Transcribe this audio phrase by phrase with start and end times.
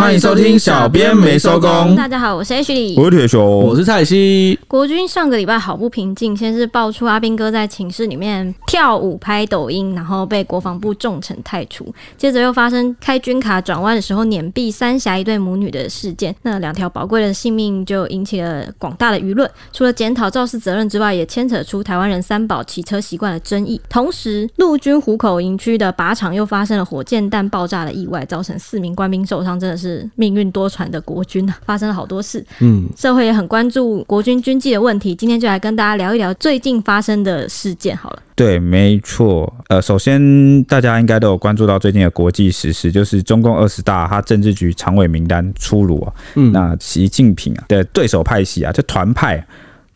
[0.00, 1.94] 欢迎收听小编没收工。
[1.94, 4.58] 大家好，我是 H 李，我是铁雄，我是蔡西。
[4.66, 11.94] 国军上个礼拜好不平静，先是爆出阿兵哥在寝室里面跳舞拍抖音，然后被国防部重惩太除。
[12.16, 19.48] 接着又发生开军卡转弯的时候碾毙三峡一对母女的事件，那两条宝贵的性命就引起了广大的舆论。
[19.70, 23.78] 除了检讨肇事责任之外，也牵扯出台湾人三宝骑车习惯的争议。
[23.90, 29.89] 同时，陆军虎口营区的靶场又发生了火箭弹爆炸的意外，造成四名官兵受伤，真的是。
[30.16, 32.44] 命运多舛的国军啊，发生了好多事。
[32.60, 35.14] 嗯，社会也很关注国军军纪的问题。
[35.14, 38.22] 今天就来跟大家聊一聊最近发生的事件好了。
[38.34, 39.52] 对，没错。
[39.68, 46.12] 呃，首先大家应该都有关注到最近的国际时事，就是中共二十大，他政治局常委名单出炉啊。
[46.36, 49.46] 嗯，那习近平啊的对手派系啊，就团派。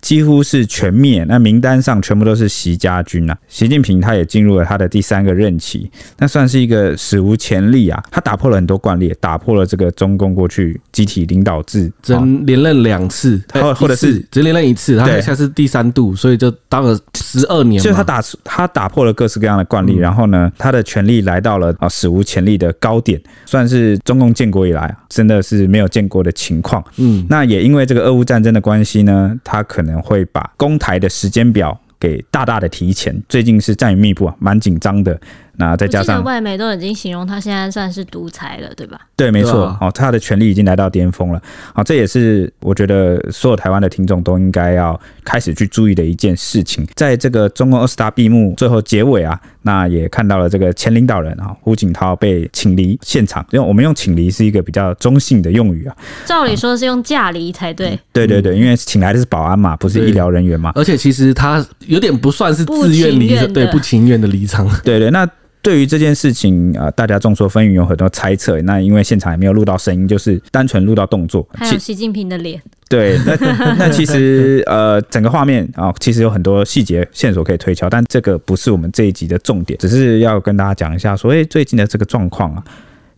[0.04, 3.34] 几乎是全灭，那名单上全部都是习家军啊。
[3.48, 8.04] 习近平他也进入了他的第三个任期，那算是一个史无前例啊。
[8.10, 17.80] 他打破了很多惯例，打破了这个中共过去集体领导制，只能连任两次，或或者是只连任一次，他现在是第三度，所以就当了十二年。
[17.80, 26.84] 所以他打他打破了各式各样的惯例，然后呢，他的权力来到了啊史无前例的高点，算是中共建国以来啊真的是没有见过的情况。
[26.98, 29.94] 嗯，那也因为这个俄乌战争的关系呢，他可能。
[30.04, 35.18] 会把攻台的时间表给大大的提前，最近是战云密布啊，蛮紧张的。
[35.56, 39.00] 那再加上外媒都已经形容他现在算是独裁了，对吧？
[39.16, 39.76] 对，没错。
[39.80, 41.40] 哦，他的权力已经来到巅峰了。
[41.72, 46.84] 好，这也是我觉得所有台湾的听众都应该要开始去注意的一件事情。
[46.96, 53.46] 在这个中共二十大闭幕最后结尾啊，那也看到了这个前领导人啊胡锦涛被请离现场。
[53.52, 57.90] 因为我们用请离是一个比较中性的用语啊，照理说是用驾离才对。
[57.90, 57.98] 嗯。
[58.12, 60.72] 对对对，因为请来的是保安嘛，不是医疗人员嘛。
[60.74, 64.68] 而且其实他有点不算是自愿离，对，不情愿的离场。
[64.82, 65.24] 对对，那。
[65.64, 68.60] 对于这件事情啊，大家众说纷纭，有很多猜测。
[68.62, 72.60] 那因为现场也没有录到声音，就是单纯录到动作，还有习近平的脸。
[72.86, 73.34] 对，那
[73.78, 82.62] 那其实呃，整个画面啊，其实有很多细节线索可以推敲，但这个不是我们这一集的重点，只是要跟大家讲一下，所谓最近的这个状况啊，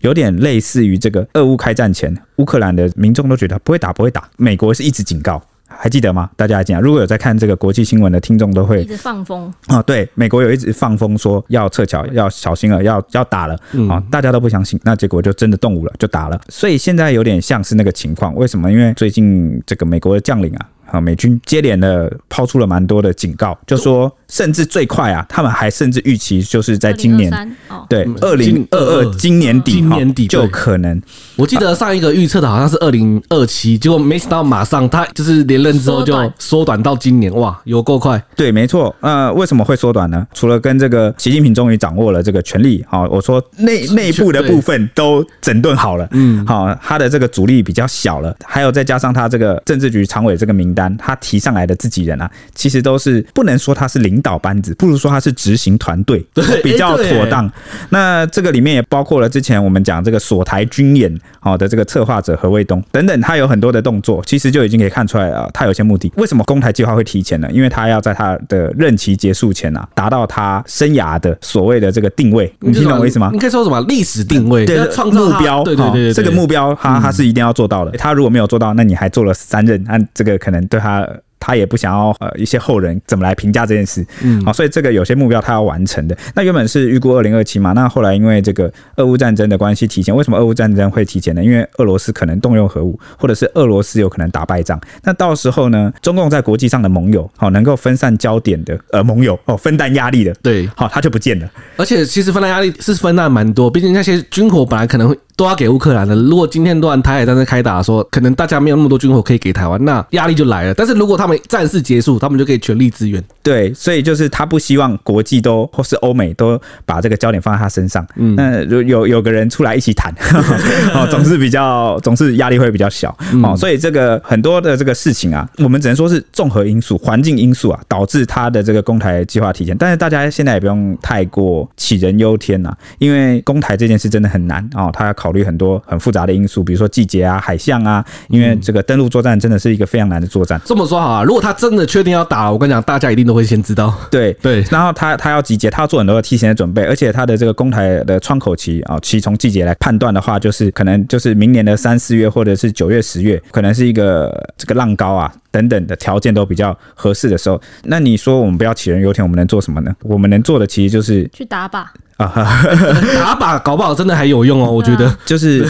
[0.02, 5.42] 有点类似于这个俄乌开战前，乌克兰的民众都觉得不会打，不会打，美国是一直警告。
[5.68, 6.30] 还记得吗？
[6.36, 6.80] 大家还记得？
[6.80, 9.82] 如果有在看这个国际新闻的听众，都会一直放风啊。
[9.82, 13.56] 对，美国有一直放风说要撤侨，要小心了，要要打了
[13.88, 14.02] 啊。
[14.10, 16.40] 大家都不相信，那结果就真的动武了，就打了。
[16.48, 18.34] 所以现在有点像是那个情况。
[18.34, 18.70] 为什么？
[18.70, 20.66] 因为最近这个美国的将领啊。
[20.86, 27.56] 啊，美军接连的抛出了蛮多的警告，就说甚至最快啊，他们还甚至预期就是在今年，
[27.88, 31.02] 对，二零二二今年底，今年底就可能。
[31.34, 38.22] 我记得上一个预测的好像是二零二七，结果没想到马上他就是连任之后就缩短到今年，哇，有够快。
[38.36, 38.94] 对，没错。
[39.00, 40.26] 呃，为什么会缩短呢？
[40.32, 50.76] 除了跟这个习近平终于掌握了这个权力，好，我说内内部的部分都整顿好了，嗯，好，他的这个阻力比较小了，还有再加上他这个政治局常委这个名。
[50.76, 56.24] 单他提上来的自己人啊，其实都是不能说他是领导班子，不如说他是执行团队，
[56.64, 57.50] 比较妥当。
[57.90, 66.10] 那这个里面也包括了之前我们讲这个锁台军演好的这个策划者何卫东等等，他有很多的动作，其实就已经可以看出来啊，他有些目的。
[66.16, 67.48] 为什么攻台计划会提前呢？
[67.52, 72.50] 因为他要在他的任期结束前啊，达到他生涯的所谓的这个定位。
[72.60, 73.30] 你听懂我意思吗？
[73.32, 74.64] 你可以说什么历史定位？
[74.64, 75.62] 对，创造目标。
[75.62, 77.90] 对对对，这个目标他他是一定要做到的。
[77.92, 80.66] 他如果没有做到，那你还做了三任，那这个可能。
[80.68, 81.06] 对他，
[81.46, 86.18] 他也不想要呃一些后人怎么来评价这件事，嗯，好，所以这个有些目标他要完成的。
[86.34, 90.12] 那原本是预估二零二七嘛，那后来因为这个俄乌战争的关系提前。
[90.16, 91.44] 为什么俄乌战争会提前呢？
[91.44, 94.80] 因为俄罗斯可能动用核武，或者是俄罗斯有可能打败仗。
[95.04, 101.48] 那到时候呢，中共在国际上的盟友，好，能够分散焦点的呃盟友哦，分担压力的，对，好，他就不见了。
[101.76, 105.16] 而且其实分担压力是分担蛮多，毕竟那些军火本来可能会。
[105.36, 106.16] 都要给乌克兰的。
[106.16, 110.72] 如果今天乱台海战争开打，说可能大家没有那么多军火可以给台湾，那压力就来了。
[110.72, 113.22] 但是如果他们战事结束，他们就可以全力支援。
[113.42, 118.04] 对，所以就是他不希望国际都或是欧美都把这个焦点放在他身上。
[118.16, 120.10] 嗯，那有有有个人出来一起谈，
[120.94, 123.14] 哦，总是比较总是压力会比较小。
[123.42, 129.76] 哦，所以这个很多的这个事情啊，我们只能说是综合因素、环境因素啊，导致他的这个攻台计划提前。
[129.76, 135.25] 但是大家现在也不用太过杞人忧天呐，因为攻台这件事真的很难哦，他要考。
[135.26, 140.60] 考虑很多很复杂的因素，比如说季节啊、海象啊，因为这个登陆作战真的是一个非常难的作战。
[140.64, 143.92] 这么说好啊，如果他真的确定要打，我跟你讲，大家一定都会先知道。
[144.08, 157.58] 对对，然后他他要集结，他要做很多的提前的准备，而且他的这个攻台的窗口期啊，其从季节来判断的话，就是可能就是明年的三四月或者是九月十月，可能是一个这个浪高啊等等的条件都比较合适的时候。
[157.84, 159.94] 那你说我们不要杞人忧天，我们能做什么呢？
[160.02, 161.84] 我们能做的其实就是去打靶。
[162.18, 162.28] 啊，
[163.18, 165.66] 打靶搞不好真的还有用哦，我觉得就是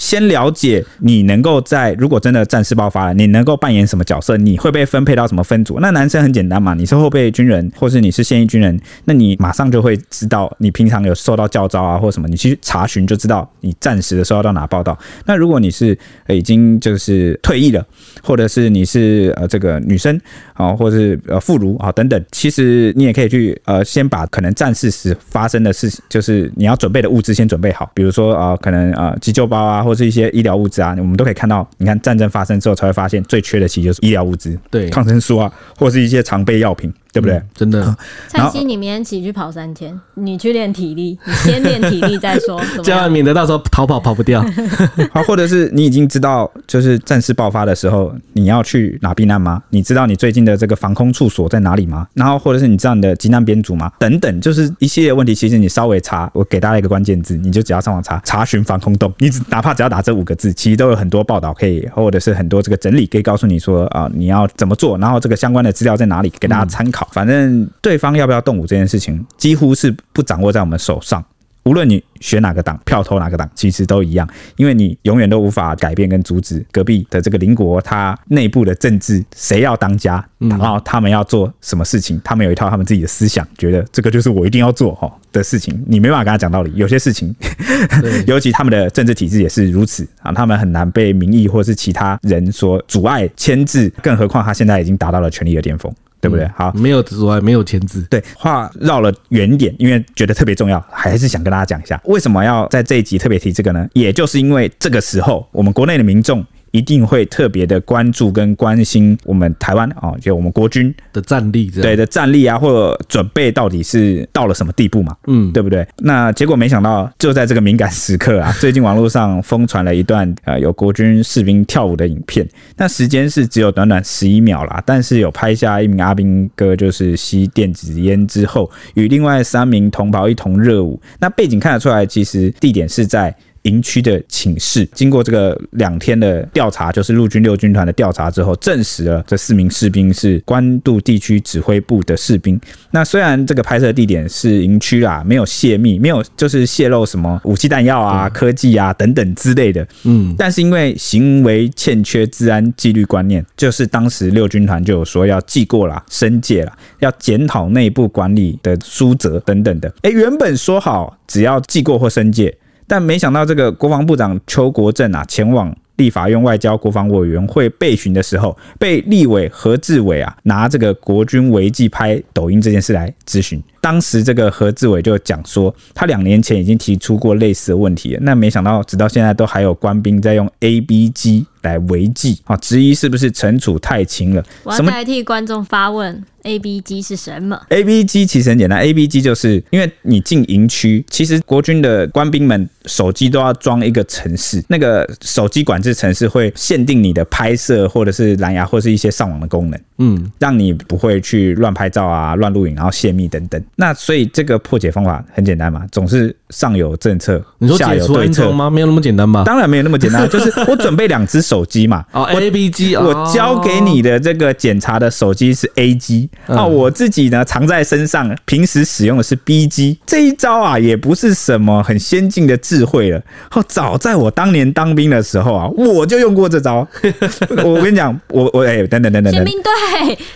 [0.00, 4.34] 先了解你能够在如果真的战事爆发了，你能够扮演什么角色？
[4.38, 5.78] 你会被分配到什么分组？
[5.78, 14.98] 那男生很简单嘛，你是后备军人，或是你是现役军人，那你马上就会知道你平常有受到教招啊，或什么，你去查询就知道你战时的时候要到哪报道。
[15.26, 15.96] 那如果你是
[16.28, 17.86] 已经就是退役了，
[18.22, 20.18] 或者是你是呃这个女生
[20.54, 31.68] 啊，或是呃妇孺啊等等，其实你也可以去呃先把可能战事时发生的事，就是你要准备的物资先准备好，比如说啊、可能啊、呃、急救包啊，或是一些医疗物资啊，我们都可以看到。
[31.78, 36.92] 你看战争发生之后，才会发现最缺的其实就是医疗物资，对，抗生素啊，或是一些常备药品。
[37.12, 37.36] 对不对？
[37.36, 37.96] 嗯、真的。
[38.28, 44.44] 蔡西，你明天起去跑三千，你去练体力，你先练体力再说， 这样免得到时候逃跑跑不掉。
[45.12, 49.62] 好，或者是你已经知道，就是战事爆发的时候，你要去哪避难吗？
[49.70, 52.06] 你知道你最近的这个防空处所在哪里吗？
[52.14, 53.90] 然后，或者是你知道你的急难编组吗？
[53.98, 55.34] 等等，就是一系列问题。
[55.34, 66.99] 其实你稍微查，我给大家一个关键字，你就只要上网查查询防空洞，你只哪怕只要打这五个字，其实都有很多报道可以，或者是很多这个整理可以告诉你说啊、呃，你要怎么做，然后这个相关的资料在哪里，给大家参考。
[66.99, 67.68] 嗯、反正。
[67.82, 71.24] 对方要不要动武这件事情，几乎是不掌握在我们手上。
[71.64, 86.72] 无论你选哪个党，票投哪个党，其实都一样，因为你永远都无法改变跟阻止隔壁的这个邻国他内部的政治，谁要当家，然后他们要做什么事情，他们有一套他们自己的思想，觉得这个就是我一定要做哈的事情，你没办法跟他讲道理。
[86.74, 87.34] 有些事情，
[88.26, 95.92] 尤其他们的政治体制也是如此啊，他们很难被民意或是其他人所阻碍牵制，更何况他现在已经达到了权力的巅峰。
[96.20, 96.46] 对不对？
[96.54, 98.02] 好，没有阻碍，没有签字。
[98.10, 103.88] 对，话绕了远点，因为觉得特别重要，还是想跟大家讲一下，为什么要在这一集特别提这个呢？
[103.94, 106.44] 也就是因为这个时候，我们国内的民众。
[106.72, 115.16] 一定会特别的关注跟关心我们台湾啊，就我们国军的战力，对的战力啊，或者准备到底是到了什么地步嘛？
[115.26, 115.86] 嗯，对不对？
[115.98, 122.46] 那结果没想到，就在这个敏感时刻啊， 最近网络上疯传了一段呃有国军士兵跳舞的影片，
[122.76, 133.34] 那时间是只有短短十一秒啦，但是有拍下一名阿兵哥就是吸电子烟之后，与另外三名同袍一同热舞，那背景看得出来，其实地点是在。
[133.62, 142.58] 营区的寝室，经过这个两天的调查，就是陆军六军团的调查之后，证实了这四名士兵是关渡地区指挥部的士兵。
[142.90, 159.92] 那虽然这个拍摄地点是营区啦，没有泄密，没有就是泄露什么武器弹药啊、科技啊等等之类的，嗯，但是因为行为欠缺治安纪律观念，就是当时六军团就有说要记过啦、申诫了，要检讨内部管理的书则等等的。
[160.02, 162.56] 哎，原本说好只要记过或申诫。
[162.90, 173.62] 但没想到，这个国防部长邱国正啊，前往立法院外交国防委员会备询的时候，被立委何志伟啊拿这个国军违纪拍抖音这件事来咨询。
[173.80, 184.44] 当时这个何志伟就讲说，他两年前已经提出过类似的问题，那没想到直到现在都还有官兵在用 AB 机来违纪啊，质疑是不是惩处太轻了？
[184.64, 186.22] 我要代替观众发问。
[186.44, 203.62] ：A B G 是什么？A B G 其实很简单，A B G 就是因为你进营区，其实国军的官兵们手机都要装一个城市，那个手机管制城市会限定你的拍摄或者是蓝牙或是一些上网的功能，嗯，让你不会去乱拍照啊、乱录影，然后泄密等等。
[203.76, 208.70] 那所以这个破解方法很简单嘛，总是上有政策，你说解除安装吗？
[208.70, 209.44] 没有那么简单吧？
[209.44, 212.04] 当然没有那么简单，就是我准备两只手机嘛。
[212.12, 216.30] 哦，A B 机，我交给你的这个检查的手机是 A 机。
[216.46, 219.98] 啊，我自己呢藏在身上，平时使用的是 B 机。
[220.06, 223.20] 这一招啊，也不是什么很先进的智慧了。
[223.52, 226.86] 哦，早在我当年当兵的时候啊，我就用过这招。
[227.64, 229.72] 我跟你讲，我我哎、欸，等等等等，宪兵队，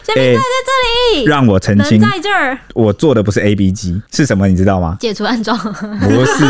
[0.05, 4.49] 宪兵队在这里，欸、让我澄清，在这儿，我做的不是 A B 机，是什么？
[4.49, 4.97] 你知道吗？
[5.01, 5.57] 解除安装？
[5.59, 6.45] 不是，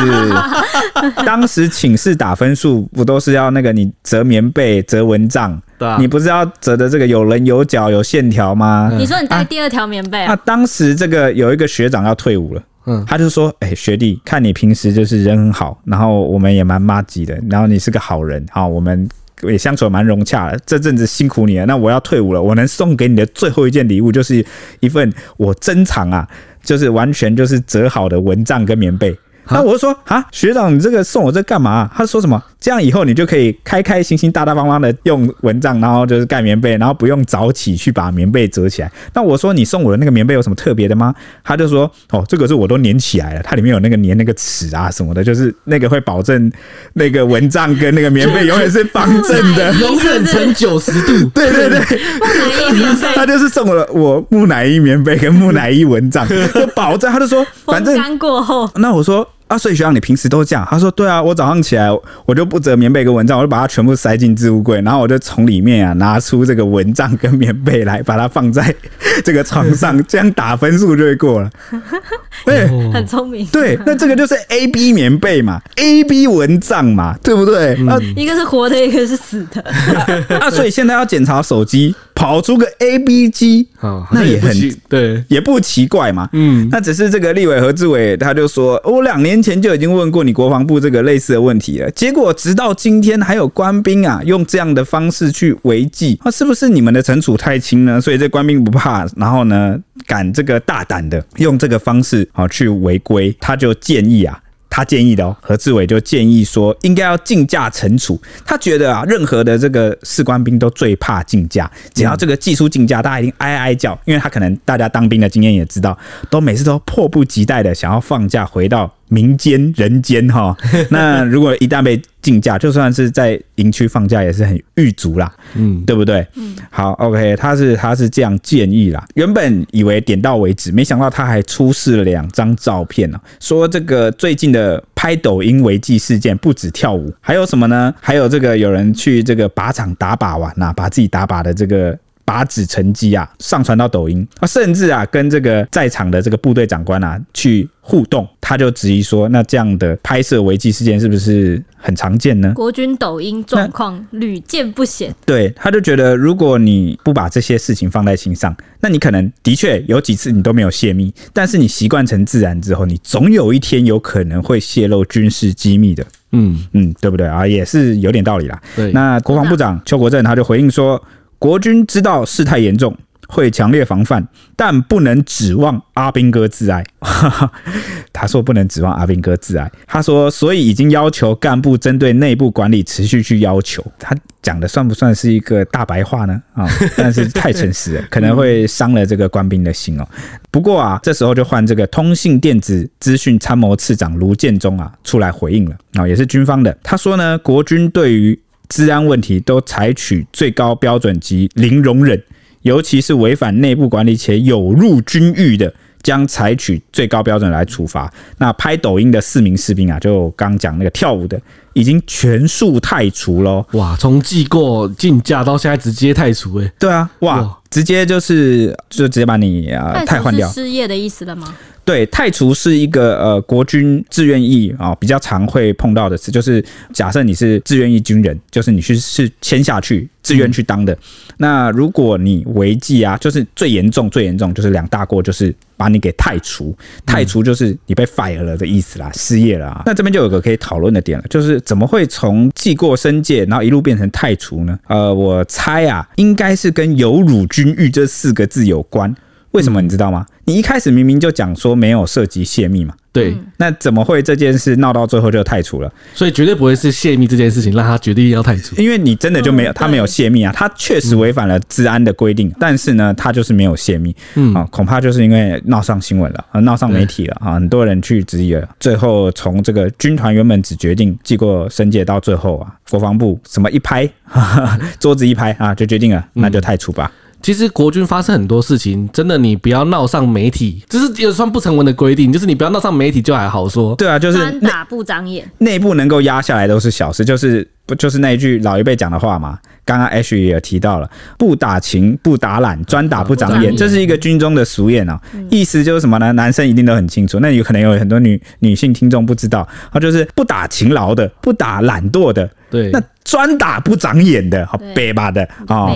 [1.24, 5.60] 当时寝室打分数不都是要那个你折棉被、折蚊帐？
[5.76, 8.90] 对啊，你不是要折的这个有棱有角有线条吗？
[8.96, 10.28] 你说你带第二条棉被啊？
[10.28, 19.08] 那当时这个有一个学长要退伍了，嗯，他就说：“哎，学弟，看你平时就是人很好，然后我们也蛮妈吉的，然后你是个好人，好，我们
[19.42, 20.58] 也相处蛮融洽的。
[20.64, 24.44] 这阵子辛苦你了，那我要退伍了，我能送给你的最后一件礼物就是
[24.78, 26.26] 一份我珍藏啊，
[26.62, 29.14] 就是完全就是折好的蚊帐跟棉被。
[29.48, 31.90] 那我就说啊，学长，你这个送我这干嘛？
[31.94, 38.90] 他说什么？”这样以后你就可以开开心心、大大方方的用蚊帐，然后就是盖棉被，然后不用早起去把棉被折起来。
[39.12, 41.14] 那我说你送我的那个棉被有什么特别的吗？
[41.44, 46.50] 他就说哦，这个是我都粘起来了，它里面有那个粘那个尺啊什么的，就是那个会保证
[46.94, 51.28] 那个蚊帐跟那个棉被永远是方正的，永远成九十度。
[51.34, 51.78] 对对对，
[52.18, 52.24] 木
[52.72, 57.12] 乃伊，他就是送了我木乃伊棉被跟木乃伊蚊帐，就保证。
[57.12, 60.66] 他就说反正风干过后，那我说啊，所以学长你平时都这样？
[60.70, 61.88] 他说对啊，我早上起来
[62.24, 68.74] 我就不折棉被跟蚊帐，我就把它全部塞进置物柜，然后我就从里面啊拿出这个蚊帐跟棉被来，把它放在
[69.22, 71.50] 这个床上， 这样打分数就会过了。
[72.44, 73.46] 对，很聪明。
[73.46, 77.76] 对，那这个就是 A B 棉被嘛，A B 蚊帐嘛，对不对？
[77.78, 79.62] 嗯、啊，一个是活的，一个是死的。
[80.40, 81.94] 啊，所以现在要检查手机。
[82.16, 83.68] 跑出个 A B 机，
[84.12, 84.56] 那也很
[84.88, 86.28] 对，也不奇怪嘛。
[86.32, 98.00] 嗯，那只是这个立委和志伟他就说，我两年年前就已经问过你国防部这个类似的问题了，结果直到今天还有官兵啊用这样的方式去违纪，那是不是你们的惩处太轻呢？
[98.00, 99.76] 所以这官兵不怕，然后呢
[100.06, 104.38] 敢这个大胆的用这个方式啊去违规，他就建议啊。
[104.70, 108.20] 他建议的哦，何志伟就建议说，应该要竞价惩处。
[108.44, 115.96] 他觉得啊，任何的这个士官兵都最怕竞价，只要这个技术竞价，大家一定哀哀叫，因为他可能大家当兵的经验也知道，
[116.28, 118.92] 都每次都迫不及待的想要放假回到。
[119.14, 120.56] 民间人间哈，
[120.90, 126.26] 那如果一旦被竞价，就算是在营区放假也是很狱卒啦，嗯，对不对？
[126.34, 129.04] 嗯，好，OK，他是他是这样建议啦。
[129.14, 137.94] 原本以为点到为止，没想到他还出示了两张照片呢，说这个最近的拍抖音违纪事件不止跳舞，还有什么呢？
[138.00, 141.96] 还有这个有人去这个靶场打靶玩呐，把自己打靶的这个。
[142.26, 152.52] 靶子成绩啊，上传到抖音啊，甚至啊，跟这个在场的这个部队长官啊去互动，他就质疑说，那这样的拍摄违纪事件是不是很常见呢？
[152.54, 155.14] 国军抖音状况屡见不鲜。
[155.26, 166.04] 对，他就觉得，如果你不把这些事情放在心上，那你可能的确有几次你都没有泄密，但是你习惯成自然之后，你总有一天有可能会泄露军事机密的。
[166.32, 167.46] 嗯嗯，对不对啊？
[167.46, 168.60] 也是有点道理啦。
[168.74, 171.00] 对，那国防部长邱国正他就回应说。
[171.38, 172.96] 国军知道事态严重，
[173.28, 174.26] 会强烈防范，
[174.56, 176.84] 但不能指望阿兵哥自爱。
[178.12, 179.70] 他说不能指望阿兵哥自爱。
[179.86, 183.84] 他说，所以已经要求干部针对内部管理持续去要求。
[183.98, 186.40] 他讲的算不算是一个大白话呢？
[186.54, 190.08] 啊，但是太诚实了， 可能会伤了这个官兵的心哦。
[190.50, 196.74] 不过啊，这时候就换这个通信电子资讯参谋次长卢建中啊出来回应了啊，也是军方的。
[196.82, 198.38] 他说呢，国军对于
[198.68, 202.20] 资安问题都采取最高标准及零容忍，
[202.62, 208.12] 尤其是违反内部管理且有入军域的，将采取最高标准来处罚。
[208.38, 211.40] 那拍抖音的四名士兵啊，就刚讲那个跳舞的，
[211.74, 213.64] 已经全数汰除喽。
[213.72, 221.52] 哇，从记过竞价到现在直接汰除，哎，对啊，哇，哇直接就是就直接把你啊汰换掉，失业的意思了吗？
[221.84, 230.94] 对，太除是一个呃国军志愿役啊比较常会碰到的词，就是假设你是志愿役军人，就是你去是签下去自愿去当的。
[230.94, 230.98] 嗯、
[231.36, 239.82] 那如果你违纪啊，就是最严重最严重就是两大过，就是把你给太除，太除就是你被 fire 了的意思啦，失业了啊。
[239.84, 244.78] 那这边就有个可以讨论的点了，就是怎么会从记过申诫，然后一路变成太除呢？
[244.88, 249.14] 呃，我猜啊，应该是跟有辱军誉这四个字有关。
[249.52, 250.26] 为什么你知道吗？
[250.46, 255.90] 你一开始明明就讲说没有涉及泄密嘛，对，那怎么会这件事闹到最后就太除了？
[256.12, 264.52] 所以绝对不会是泄密这件事情让他决定要太除，因为你真的就没有，他没有泄密啊，他确实违反了治安的规定，但是呢，他就是没有泄密，嗯。
[264.52, 274.10] 啊，恐怕就是因为闹上新闻了，闹上媒体了啊，很多人去质疑了，最后从这个军团原本只决定记过申诫，到最后啊，国防部什么一拍，
[274.98, 277.08] 桌子一拍啊，就决定了，那就太除吧。
[277.44, 283.94] 其实国军发生很多事情，真的你不要闹上媒体，这是也算不成文的规定，就是你不要闹上媒体就还好说。
[283.96, 289.58] 对啊，就是专打不长眼，内部能够压下来都是小事，就是不就是那一句老一辈讲的话嘛。
[289.86, 295.20] 刚刚 H 也有提到了，不打勤不打懒，专打不长眼，这是一个军中的俗谚啊，
[295.50, 296.32] 意思就是什么呢？
[296.32, 302.48] 男生一定都很清楚，那有可能有很多女女性听众不知道，啊，就是不打勤劳的，不打懒惰的。
[302.74, 305.88] 对，那专打不长眼的，好北吧的啊，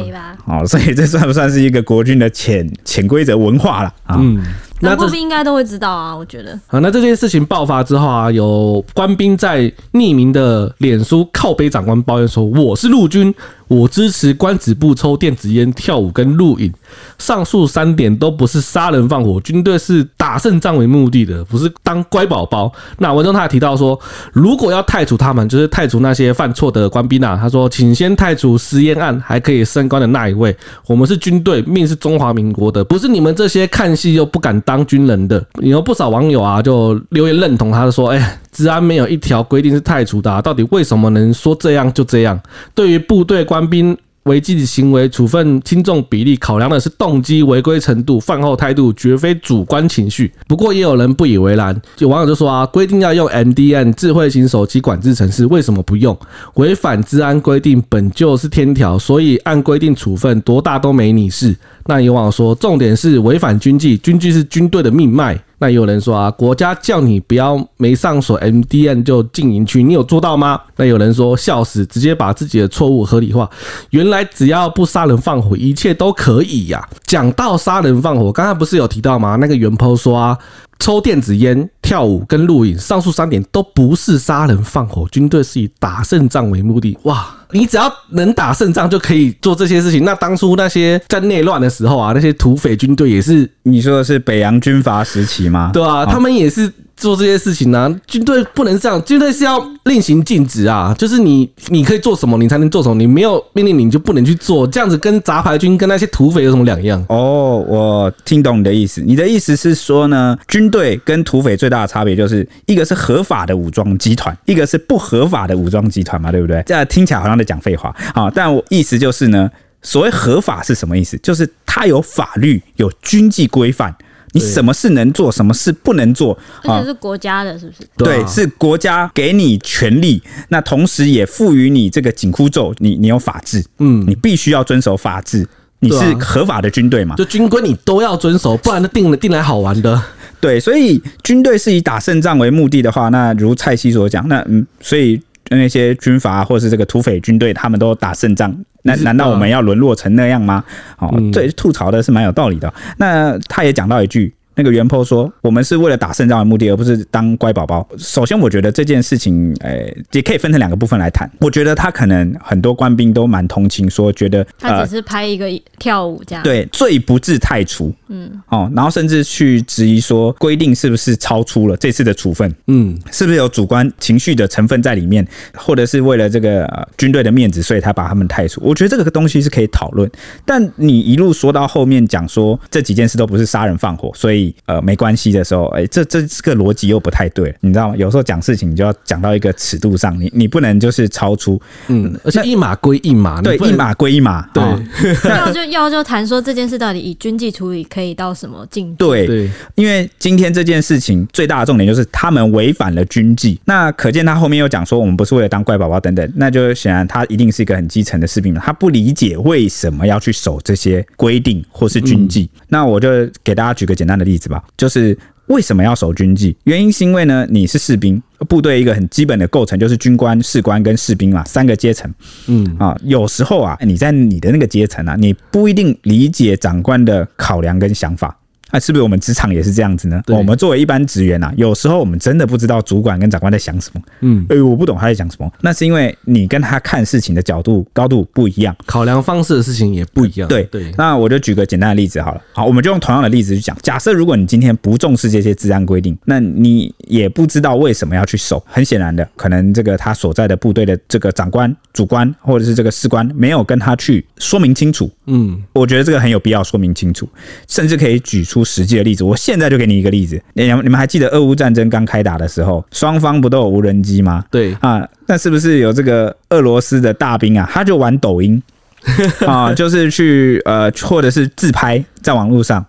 [0.46, 4.16] 好，所以这算不算是一个国军的潜潜规则文化了啊？
[4.18, 4.40] 嗯。
[4.80, 6.56] 那官兵应该都会知道啊，我觉得。
[6.68, 13.34] 好，那这件事情爆发之后啊，有官兵在匿名的脸书靠背长官抱怨说：“我是陆军，
[13.68, 16.72] 我支持官职部抽电子烟、跳舞跟录影，
[17.18, 23.98] 上述三点都不是杀人放火，军队是打胜仗为目的的，不是当乖宝宝。”那文中他还提到说，
[24.32, 27.38] 如果要汰除他们，就是汰除那些犯错的官兵啊。
[27.40, 30.54] 他说：“请先汰除食烟案还可以升官的那一位，
[30.86, 42.38] 我们是军队，命是中华民国的，不是你们这些看戏又不敢。”当军人的，有不少网友啊，就留言认同他，说：“哎，治安没有一条规定是汰除的啊，到底为什么能说这样就这样？
[42.74, 50.30] 对于部队官官兵违纪行为处分轻重比例，考量的是动机、违规程度、犯后态度，绝非主观情绪。
[50.46, 56.16] 不过也有人不以为然，有网友就说啊，规定要用 M D N 智慧型手机管制城市，为什么不用？
[56.54, 61.56] 违反治安规定本就是天条，所以按规定处分，多大都没你事。
[61.86, 65.36] 那有网友说，重点是违反军纪，军纪是军队的命脉。
[65.58, 70.60] 那有人说啊，国家叫你不要没上锁 MDN 就进营区，你有做到吗？
[70.76, 73.50] 那有人说笑死，直接把自己的错误合理化。
[73.90, 79.36] 原来只要不杀人放火，一切都可以呀、讲到杀人放火，刚才不是有提到吗？
[79.36, 80.38] 那个袁抛说啊。
[80.78, 85.06] 抽电子烟、跳舞跟录影，上述三点都不是杀人放火。
[85.10, 86.96] 军队是以打胜仗为目的。
[87.02, 90.04] 哇，你只要能打胜仗就可以做这些事情。
[90.04, 95.70] 那当初那些在内乱的时候啊，那些土匪军队也是，你说的是北洋军阀时期吗？
[95.72, 96.72] 对啊，他们也是。
[96.98, 107.04] 做这些事情呢、啊，军队不能这样，军队是要令行禁止啊，就是你你可以做什么，你才能做什么，你没有命令你就不能去做，这样子跟杂牌军跟那些土匪有什么两样？
[107.08, 116.62] 哦，我听懂你的意思，你的意思是说呢，军队跟土匪最大的差别就是一个是合法的武装集团，一个是不合法的武装集团嘛，对不对？
[116.66, 119.50] 这样听起来好像在讲废话啊，但我意思就是呢，
[119.82, 121.16] 所谓合法是什么意思？
[121.18, 123.94] 就是它有法律，有军纪规范。
[124.32, 127.78] 你什么事能做，什么事不能做，而且是国家的，是不是？
[127.96, 135.46] 对，是国家给你权利，那同时也赋予你这个紧箍咒，你你有法治，嗯，你必须要遵守法治，
[135.80, 137.14] 你是合法的军队嘛？
[137.16, 140.02] 就军规你都要遵守，不然就定了定来好玩的。
[140.40, 145.20] 对，所以军队是以打胜仗为目的的话，那如蔡西所讲，那嗯，所以
[145.56, 148.54] 那些军阀或是这个土匪军队，他们都打胜仗。
[148.82, 150.64] 那难道我们要沦落成那样吗？
[150.98, 152.72] 哦，这吐槽的是蛮有道理的。
[152.96, 154.34] 那他也讲到一句。
[154.58, 157.88] 那个原 po 说，我们是为了打胜仗的目的，而不是当乖宝宝。
[157.96, 161.30] 首先，我觉得这件事情，呃，也可以分成两个部分来谈。
[161.38, 165.46] 我觉得他可能很多官兵都蛮同情，说觉得他只是拍一个
[165.78, 178.60] 跳舞这样，对，罪不至太除，嗯，哦，然后甚至去质疑说规定是不是超出了这次的处分，嗯，是不是有主观情绪的成分在里面，或者是为了这个军队的面子，所以他把他们太除。
[178.64, 180.10] 我觉得这个东西是可以讨论，
[180.44, 184.47] 但你一路说到后面讲说这几件事都不是杀人放火，所以。
[184.66, 187.96] 呃，没关系的时候，哎、欸，这这这个逻辑又不太对，你知道吗？
[187.96, 194.62] 有时候讲事情，你就要讲到一个尺度上，你你不能就是超出，嗯，而且一码归一码，对，一码归一码，对。
[195.28, 198.96] 要就要就谈说这件事到底以军纪处理可以到什么境界？
[198.98, 212.48] 对，对，因为今天这件事情最大的重点就是他们违反了军纪，那可见他后面又讲说我们不是为了当乖宝宝等等，那就显然他一定是一个很基层的士兵嘛，他不理解为什么要去守这些规定或是军纪。
[212.54, 213.08] 嗯、那我就
[213.42, 214.37] 给大家举个简单的例子。
[214.76, 216.56] 就是为什么要守军纪？
[216.64, 222.12] 原因是因为呢，你是士兵，部队一个很基本的构成就是军官、士官跟士兵嘛，三个阶层。
[222.46, 228.37] 嗯啊，有时候啊，你在你的那个阶层啊，你不一定理解长官的考量跟想法。
[228.70, 230.22] 那是不是我们职场也是这样子呢？
[230.28, 234.00] 我们作为一般职员啊，有时候我们真的不知道主管跟长官在想什么。
[234.20, 235.50] 嗯，哎，我不懂他在讲什么。
[235.60, 240.48] 那是因为你跟他看事情的角度高度不一样，考量方式的事情也不一样。
[240.48, 240.92] 对对。
[240.98, 242.42] 那我就举个简单的例子好了。
[242.52, 243.76] 好，我们就用同样的例子去讲。
[243.82, 248.62] 假设如果你今天不重视这些治安规定，那你也不知道为什么要去守。
[248.66, 255.10] 很显然的，可能这个他所在的部队的这个长官、主官或者是这个士官没有跟他去说明清楚。
[255.26, 257.26] 嗯，我觉得这个很有必要说明清楚，
[257.66, 258.57] 甚至可以举出。
[258.64, 260.40] 实际的例子，我现在就给你一个例子。
[260.54, 264.44] 你你们还记得俄乌战争刚开打的时候，双方不都有无人机吗？
[264.50, 267.68] 对啊，那是不是有这个俄罗斯的大兵啊？
[267.72, 268.62] 他就玩抖音
[269.46, 272.84] 啊，就是去呃，或者是自拍在网络上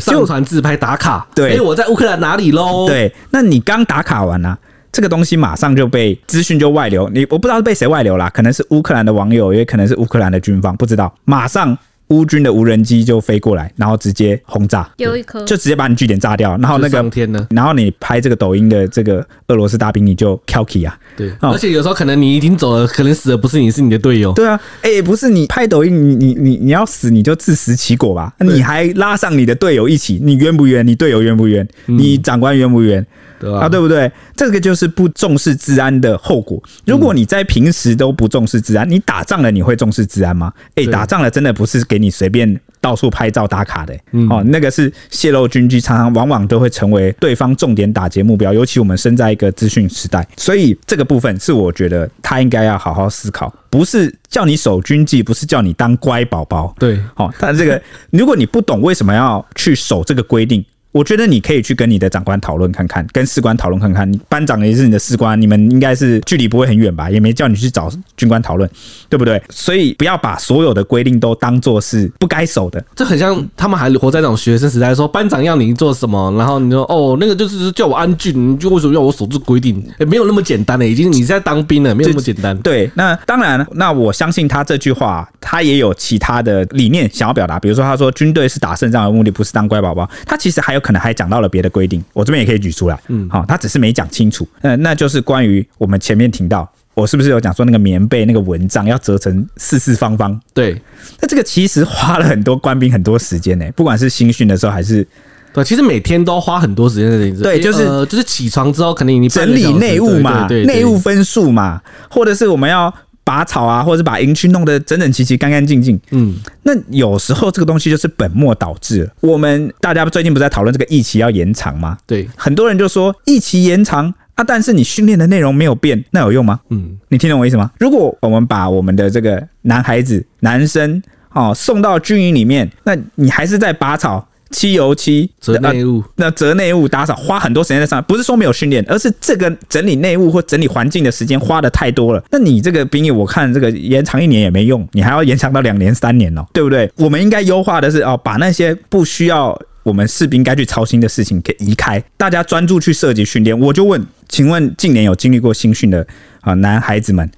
[0.00, 1.26] 上传自拍打卡。
[1.34, 2.86] 对，哎，我在乌克兰哪里喽？
[2.86, 4.58] 对，那你刚打卡完啊，
[4.90, 7.08] 这个东西马上就被资讯就外流。
[7.10, 11.76] 你我不知道是被谁外流啦，可能是乌克兰的网友，也可能是乌克兰的军方，不知道，马上。
[12.08, 16.56] 乌军的无人机就飞过来，然后直接轰炸，丢一颗，就直接把你据点炸掉。
[16.58, 20.98] 然后那个，然后你拍这个抖音的这个俄罗斯大兵，你就 kilky 啊。
[21.16, 24.32] 对，而且有时候可能你已经走了，可能死的不是你，是你的队友。
[24.32, 28.34] 对啊，哎、欸，不是你拍抖音，你你你你要死，你就自食其果吧。
[28.40, 30.86] 你还拉上你的队友一起，你冤不冤？
[30.86, 31.66] 你队友冤不冤？
[31.86, 33.06] 你长官冤不冤？
[33.42, 34.10] 对啊，对不对？
[34.36, 36.62] 这个就是不重视治安的后果。
[36.86, 40.52] 如果你在平时都不重视治安，你打仗了你会重视治安吗？
[40.76, 43.92] 哎，打仗了真的不是给你随便到处拍照打卡的。
[44.30, 48.52] 哦，那个是泄露军机，常常往往都会成为对方重点打击目标。
[48.52, 53.52] 尤其我们身在一个资讯时代，所以这个部分是我觉得他应该要好好思考。
[53.68, 56.72] 不是叫你守军纪，不是叫你当乖宝宝。
[56.78, 60.64] 对，好，但这个如果你不懂为什么要去守这个规定。
[60.92, 64.10] 我觉得你可以去跟你的长官讨论看看，跟士官讨论看看。
[64.12, 67.10] 你班长也是你的士官，你们应该是距离不会很远吧？
[67.10, 68.68] 也没叫你去找军官讨论，
[69.08, 69.42] 对不对？
[69.48, 72.84] 所以不要把所有的规定都当做是不该守的。
[72.94, 79.82] 这很像他们还活在那种学生时代，说班长要你做什么，然后你说哦，那个就是叫我安静，你就为什么要我守住规定？
[79.98, 82.54] 也没有那么简单的，已经你在当兵了，没有那么简单。
[82.58, 87.58] 对，那当然，那我相信他这句话，他也有其他的理念想要表达。
[87.58, 90.06] 比如说，他说军队是打胜仗的目的，不是当乖宝宝。
[90.26, 90.81] 他其实还有。
[90.82, 93.00] 可能还讲到了别的规定，我这边也可以举出来。
[93.08, 94.46] 嗯，好，他只是没讲清楚。
[94.60, 100.38] 嗯，那就是关于我们前面听到，我是不是有讲说那个棉被那个蚊帐要折成四四方方？
[100.52, 100.78] 对，
[101.20, 105.06] 那这个其实花了很多官兵很多时间呢，不管是新训的时候还是
[105.54, 112.92] 对，其实每天都花很多时间在对，就是、呃、就是起床之后肯定你整理内务嘛，内务分数嘛，或者是我们要。
[113.24, 115.98] 拔草啊，或者是把营区弄得整整齐齐、干干净净。
[116.10, 119.10] 嗯，那有时候这个东西就是本末倒置。
[119.20, 121.96] 我们大家最近不是在讨论这个疫期要延长吗？
[122.06, 126.60] 对，很多人就说疫期延长啊，但是你训练的内容没有变，那有用吗？
[126.70, 127.70] 嗯，你听懂我意思吗？
[127.78, 134.26] 如果我们把我们的这个男孩子、男生哦送到军营里面，那你还是在拔草。
[134.52, 138.04] 漆油漆、折内务，那折内务、打扫，花很多时间在上面。
[138.06, 142.22] 不是说没有训练，而是这个整理内务或整理环境的时间花的太多了。
[142.30, 146.88] 那你这个兵役，我看这个延长一年也没用，你还要延长到两年、三年哦，对不对？
[146.96, 153.58] 我们应该优化的是哦，把那些不需要我们士兵该去操心的事情给移开，大家专注去射击训练。
[153.58, 156.06] 我就问，请问近年有经历过新训的
[156.42, 157.28] 啊男孩子们，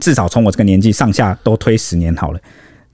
[0.00, 2.40] 至少从我这个年纪上下都推十年好了，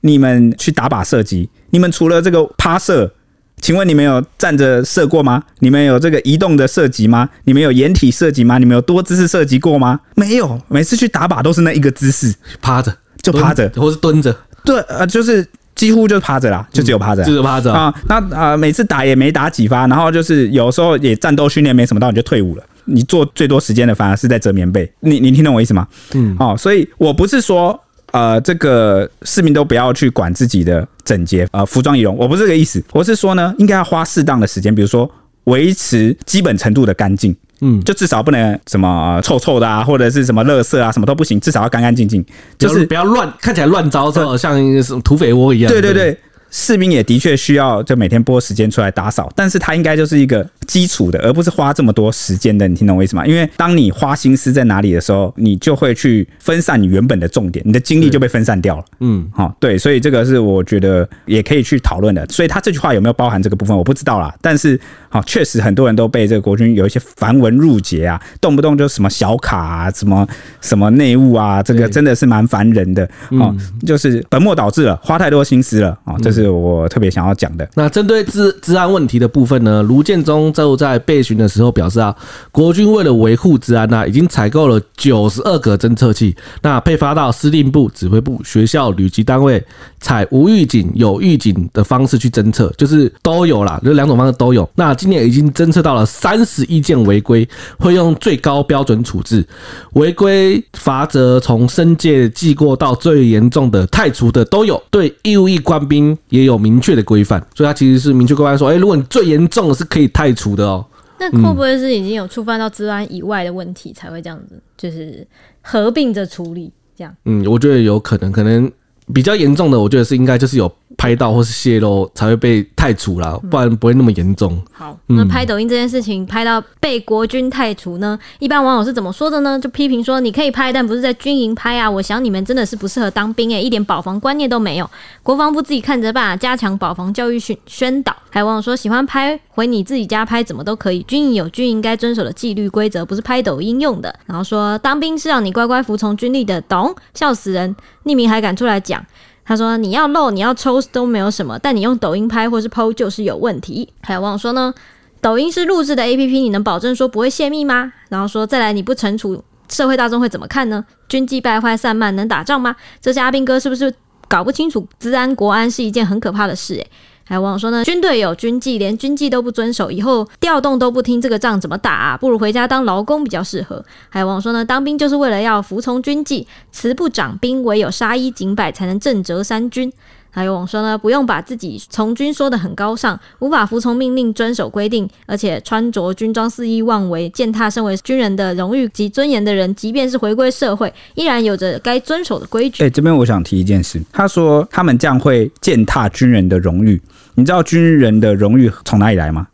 [0.00, 3.12] 你们去打靶射击，你们除了这个趴射。
[3.60, 5.42] 请问你们有站着射过吗？
[5.58, 7.28] 你们有这个移动的射击吗？
[7.44, 8.58] 你们有掩体射击吗？
[8.58, 10.00] 你们有多姿势射击过吗？
[10.14, 14.34] 没有，每次去打靶都是那一个姿势，趴着就趴着，或是蹲着。
[14.64, 17.92] 对，呃，就是几乎就趴着啦，就只有趴着，就只有趴着啊。
[18.08, 22.62] 那啊，每次打也没打几发，然后就是有时候也战斗训练没什么到，你就退伍了。
[22.84, 24.90] 你做最多时间的反而是在折棉被。
[25.00, 25.86] 你你听懂我意思吗？
[26.14, 27.78] 嗯，哦，所以我不是说。
[28.12, 35.10] 呃，这个市民都不要去管自己的整洁，呃，服装仪容，我不是这个意思，我是说呢，应该要花适当的时间，比如说
[35.44, 42.24] 维持基本程度的干净，嗯，就至少不能什么、呃、臭臭的啊，或者是什么垃圾啊，什么都不行，至少要干干净净，
[42.58, 45.70] 就是不要乱，看起来乱糟糟，像什么土匪窝一样。
[45.70, 46.18] 对对对。
[46.50, 52.66] 士兵也的确需要就每天拨时间出来打扫，但是他应该就是一个基础的，而不是花这么多时间的。
[52.66, 53.26] 你听懂我意思吗？
[53.26, 58.84] 因为当你花心思在哪里的时候，你就会去分散你原本的重点，你的精力就被分散掉了。
[59.00, 62.26] 嗯，好，对，所以这个是我觉得也可以去讨论的。
[62.28, 64.34] 所以他这句话有没有包含这个部分，我不知道啦。
[64.40, 70.26] 但是，好，确实很多人都被这个国军有一些繁文缛节啊，动不动就什么小卡啊，什么
[70.60, 73.08] 什么内务啊，这个真的是蛮烦人的。
[73.30, 73.54] 哦，
[73.86, 76.48] 就是本末倒置了，花太多心思了啊，这是。
[76.58, 77.68] 我特别想要讲的。
[77.74, 82.14] 那针对治治安问题的部分呢，卢建中就在备询的时候表示啊，
[82.50, 89.62] 国军为了维护治安啊，已经采购了九十二个侦测器，那配发到司令部、指挥部、学校、旅级单位，
[90.00, 94.68] 采无预警、有预警的方式去侦测，就是都有啦，就两种方式都有。
[94.74, 99.46] 那今年已经侦测到了三十一件违规，会用最高标准处置，
[99.94, 104.82] 违规罚则从申诫记过到最严重的太除的都有。
[104.90, 106.16] 对义务役官兵。
[106.28, 110.84] 也有明确的规范，所以它其实是明确规范说，哎，如果你最严重的是可以太除的哦。
[111.18, 115.26] 那会不会是已经有触犯到治安以外的问题才会这样子，就是
[115.62, 117.14] 合并着处理这样？
[117.24, 118.70] 嗯，我觉得有可能，可能
[119.14, 120.72] 比较严重的，我觉得是应该就是有。
[120.96, 124.60] 拍到或是泄露才会被太除啦，不然不会那么严重。
[124.72, 128.18] 好，那拍抖音这件事情拍到被国军太除呢？
[128.40, 129.56] 一般网友是怎么说的呢？
[129.60, 131.88] 就批评说，你可以拍，但不是在军营拍啊！
[131.88, 134.90] 我想你们真的是不适合当兵诶、欸，一点保防观念都没有。
[135.22, 138.16] 国防部自己看着办，加强保防教育宣宣导。
[138.30, 141.00] 还有网友说，喜欢拍回你自己家拍，怎么都可以。
[141.04, 144.12] 军营有军营该遵守的纪律规则，不是拍抖音用的。
[144.26, 146.92] 然后说，当兵是让你乖乖服从军令的，懂？
[147.14, 147.76] 笑死人！
[148.04, 148.97] 匿名还敢出来讲。
[149.44, 154.74] 他说：“你要露，你要抽都没有什么，但你用抖音拍或是 PO 就是有问题。”还有网友说呢
[155.22, 160.84] ：“抖音是录制的 APP，你能保证说不会泄密吗？”然后说：“再来，你不惩处，社会大众会怎么看呢？
[161.08, 162.76] 军纪败坏散漫，能打仗吗？
[163.00, 163.94] 这些阿兵哥是不是
[164.28, 166.90] 搞不清楚治安国安是一件很可怕的事、欸？”
[167.28, 172.16] 还有网友说呢，军队有军纪，连军纪都不遵守，以后调动都不听，这个仗怎么打？
[172.16, 173.84] 不如回家当劳工比较适合。
[174.08, 179.92] 还有网友说呢，当兵就是为了要服从军纪，慈不掌兵，唯有杀一儆百，才能正折三军。
[180.30, 192.84] 还有网说呢，不用把自己从军说得很高尚，无法服从命令、遵守规定，而且穿着军装肆意妄为，践踏身为军人的荣誉及尊严的人，即便是回归社会，依然有着该遵守的规矩。
[192.84, 197.00] 哎，这边我想提一件事，他说他们这样会践踏军人的荣誉。
[197.38, 199.46] 你知道军人的荣誉从哪里来吗？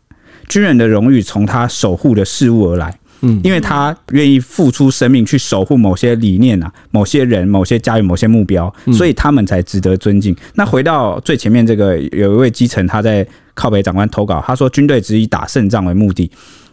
[0.49, 2.97] 军人的荣誉从他守护的事物而来。
[3.21, 10.35] 嗯，因为他愿意付出生命去守护某些理念啊，某些人、某些家园、某些目标，所以他们才值得尊敬。
[10.55, 16.29] 那回到最前面这个，有一位基层他在靠北长官投稿，他说军队只以打胜仗为目的，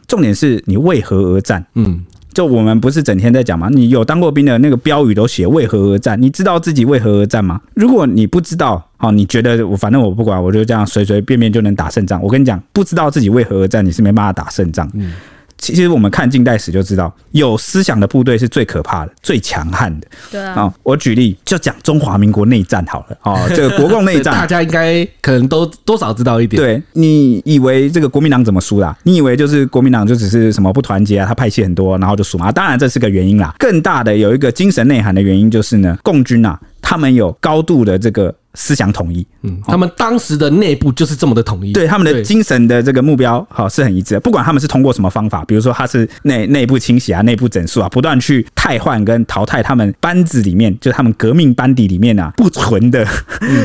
[0.09, 1.65] 重点是你为何而战？
[1.75, 3.69] 嗯，就我们不是整天在讲吗？
[3.71, 6.21] 你有当过兵的那个标语都写为何而战？
[6.21, 7.61] 你知道自己为何而战吗？
[7.75, 12.21] 如果你不知道，好，你觉得我反正我不管，我就这样随随便便就能打胜仗？
[12.23, 14.91] 我跟你讲，不知道自己为何而战，你是没办法打胜仗。
[14.95, 15.13] 嗯。
[15.63, 20.07] 其实我们看近代史就知道，有思想的部队是最可怕的、最强悍的。
[20.33, 23.17] 对啊，我举例就讲中华民国内战好了。
[23.23, 26.61] 哦， 这个国共内战，大家应该可能都多少知道一点。
[26.61, 28.97] 对，你以为这个国民党怎么输啦？
[29.05, 31.27] 你以为就是国民党就只是什么不团结啊？
[31.27, 32.51] 他派系很多，然后就输嘛？
[32.51, 33.55] 当然这是个原因啦。
[33.61, 38.35] 更大的有一个精神内涵的原因就是呢，共军啊，他们有高度的这个。
[38.55, 44.21] 思想统一，嗯，他们当时的内部就是这么的统一，对他们的精神的这个目标，好是很一致的。
[44.21, 53.07] 不管他们是通过什么方法，比如说他是内内部清洗啊、内部整肃啊，不断去汰换跟淘汰他们班子里面，就是他们革命班底里面啊不纯的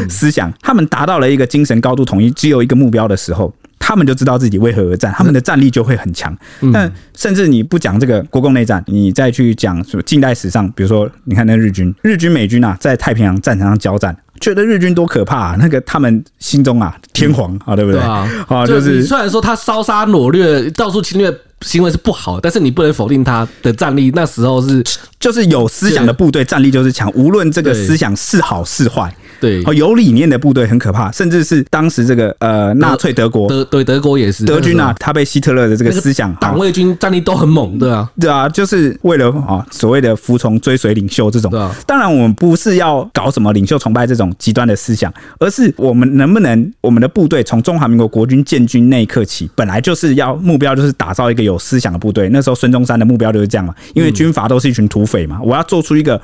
[0.10, 6.36] 思想，他们达到了一个精神高度统一，只有一个目标的时候，他们就知道自己为何而战，他们的战力就会很强。
[6.74, 14.16] 但甚至你不讲这个国共内战，你再去讲什么近代史上，比如说你看那日军、日军、美军啊，在太平洋战场上交战。
[14.40, 15.56] 觉得日军多可怕啊！
[15.60, 18.00] 那个他们心中啊，天皇啊，对不对？
[18.00, 18.28] 啊，
[18.68, 24.12] 就是虽然说他烧杀掳掠、到处侵略行为是不好，但是你不能否定他的战力。
[24.14, 24.84] 那时候是
[25.20, 29.12] 就是有思想的部队战力就是强，无论这个思想是好是坏。
[29.40, 41.52] 对，有理念的部队很可怕，甚至是当时这个呃纳粹德国，德对德国也是德军啊，他被希特勒的这个思想党卫军战力都很猛，对啊，对啊，就是为了啊所谓的服从追随领袖这种。
[41.86, 52.30] 当然我们不是要搞什么领袖崇拜这种极端的思想，而是我们能不能我们的部队从中华民国国军建军那一刻起，本来就是要目标就是打造一个有思想的部队。
[52.30, 56.20] 那时候孙中山的目标就是这样嘛，因为军阀都是一群土匪嘛，我要做出一个。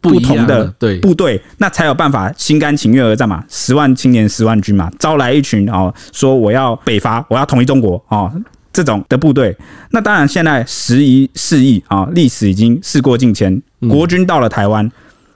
[0.00, 3.42] 不同的对部队，那才有办法心甘情愿而战嘛。
[3.48, 8.30] 十万青年十万军嘛，招来一群哦，说我要北伐，我要统一中国哦，
[8.72, 9.56] 这种的部队。
[9.90, 14.90] 那当然，现在时移世易啊，历史已经事过境迁，国军到了台湾。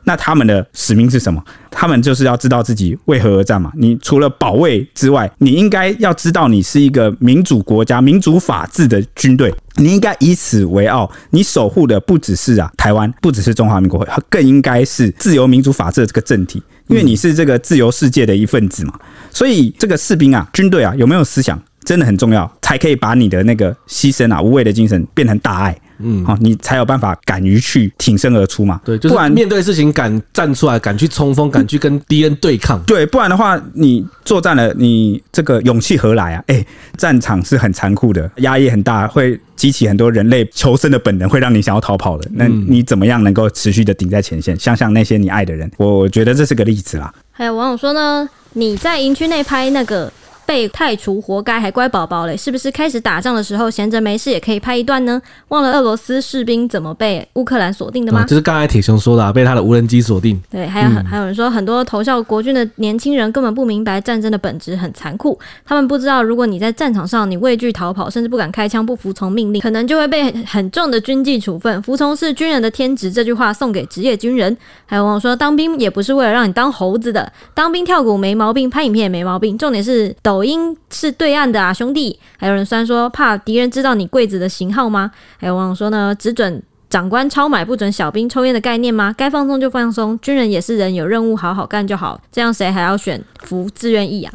[0.04, 1.42] 那他们的使命是什么？
[1.70, 3.70] 他们就是要知道自己为何而战嘛。
[3.76, 11.10] 你除了保卫之外，你应该要知道你是一个民主国家、民主法治的军队，你应该以此为傲。
[11.30, 18.98] 你守护的不只是啊台湾，不只是中华民国，更应该是自由民主法治的这个政体，因为你是这个自由世界的一份子嘛。
[19.30, 25.78] 所以这个士兵啊，军队啊，有没有思想真的很重要，才可以把你的那个牺牲啊、无畏的精神变成大爱。
[26.02, 28.80] 嗯，好，你才有办法敢于去挺身而出嘛。
[28.84, 32.82] 对，就是不然面对事情敢站出来，敢去冲锋，敢去跟敌人对抗。
[32.84, 36.44] 对，不然的话，你作战了，你这个勇气何来啊？
[36.46, 42.28] 哎、欸，战场是很残酷的，压力很大，会激起很多人类求生的本能，会让你想要逃跑的。
[42.34, 44.58] 那你怎么样能够持续的顶在前线？
[44.58, 47.12] 想想那些你爱的人，我觉得这是个例子啦。
[47.32, 50.12] 还有网友说呢，你在营区内拍那个。
[50.50, 55.22] 被太除活该还乖宝宝嘞，是不是开始打仗的时候闲着没事也可以拍一段呢？
[55.46, 58.24] 忘了俄罗斯士兵怎么被乌克兰锁定的吗？
[58.24, 60.42] 嗯、就是刚才铁雄说的、啊，被他的无人机锁定。
[60.50, 71.80] 对，还有、嗯、还有人说，很多投效国军的年轻人根本不明白战争的本质很残酷，他们不知道如果你在战场上你畏惧逃跑，甚至不敢开枪，不服从命令，可能就会被很重的军纪处分。
[71.80, 74.56] 服从是军人的天职，这句话送给职业军人。
[74.84, 80.39] 还有网友说，当兵也不是为了让你当猴子的，当兵跳舞没毛病，拍影片也没毛病，重点是抖。
[80.40, 82.18] 抖音是对岸的啊，兄弟！
[82.38, 85.10] 还有人虽然说怕敌人知道你柜子的型号吗？
[85.36, 89.14] 还有网友说呢，只准长官超买，不准小兵抽烟的概念吗？
[89.18, 94.32] 该放松就放松，军人也是人，有任务好好干就好，这样谁还要选服自愿役啊？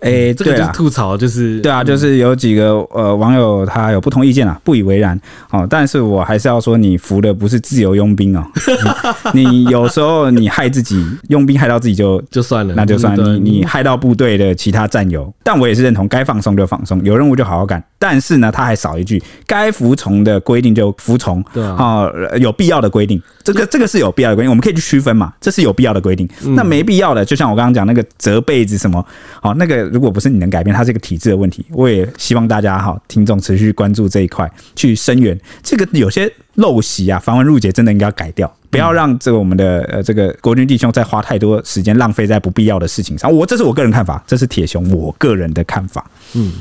[0.00, 5.18] 哎、欸，这个就是吐槽，就是对啊，就是有几个呃网友他有不同意见啊，不以为然
[5.50, 5.66] 哦。
[5.68, 8.44] 但是我还是要说，你服的不是自由佣兵哦。
[9.32, 13.38] 你有时候你害自己，佣兵害到自己就就算了，那就算了。
[13.38, 17.82] 你你害到部队的其他战友，但我也是认同，该放松就放松，有任务就好好干。
[17.98, 26.28] 但是呢，他还少一句，该服从的规定就服从，对啊、哦，有必要的规定，这个这个是有必要的规定，我们可以去区分嘛，这是有必要的规定。
[26.54, 29.04] 那没必要的，就像我刚刚讲那个折被子什么，
[29.40, 29.86] 好、哦，那个。
[29.96, 31.64] 如果不是你能改变，它是一个体制的问题。
[31.70, 43.32] 我也希望大家哈，听众持续关注这一块，去声援这个有些陋习啊，繁文缛节真的应该要改掉，不要让这个我们的呃这个国军弟兄再花太多时间浪费在不必要的事情上。
[43.32, 46.04] 我这是我个人看法，这是铁雄我个人的看法。
[46.34, 46.52] 嗯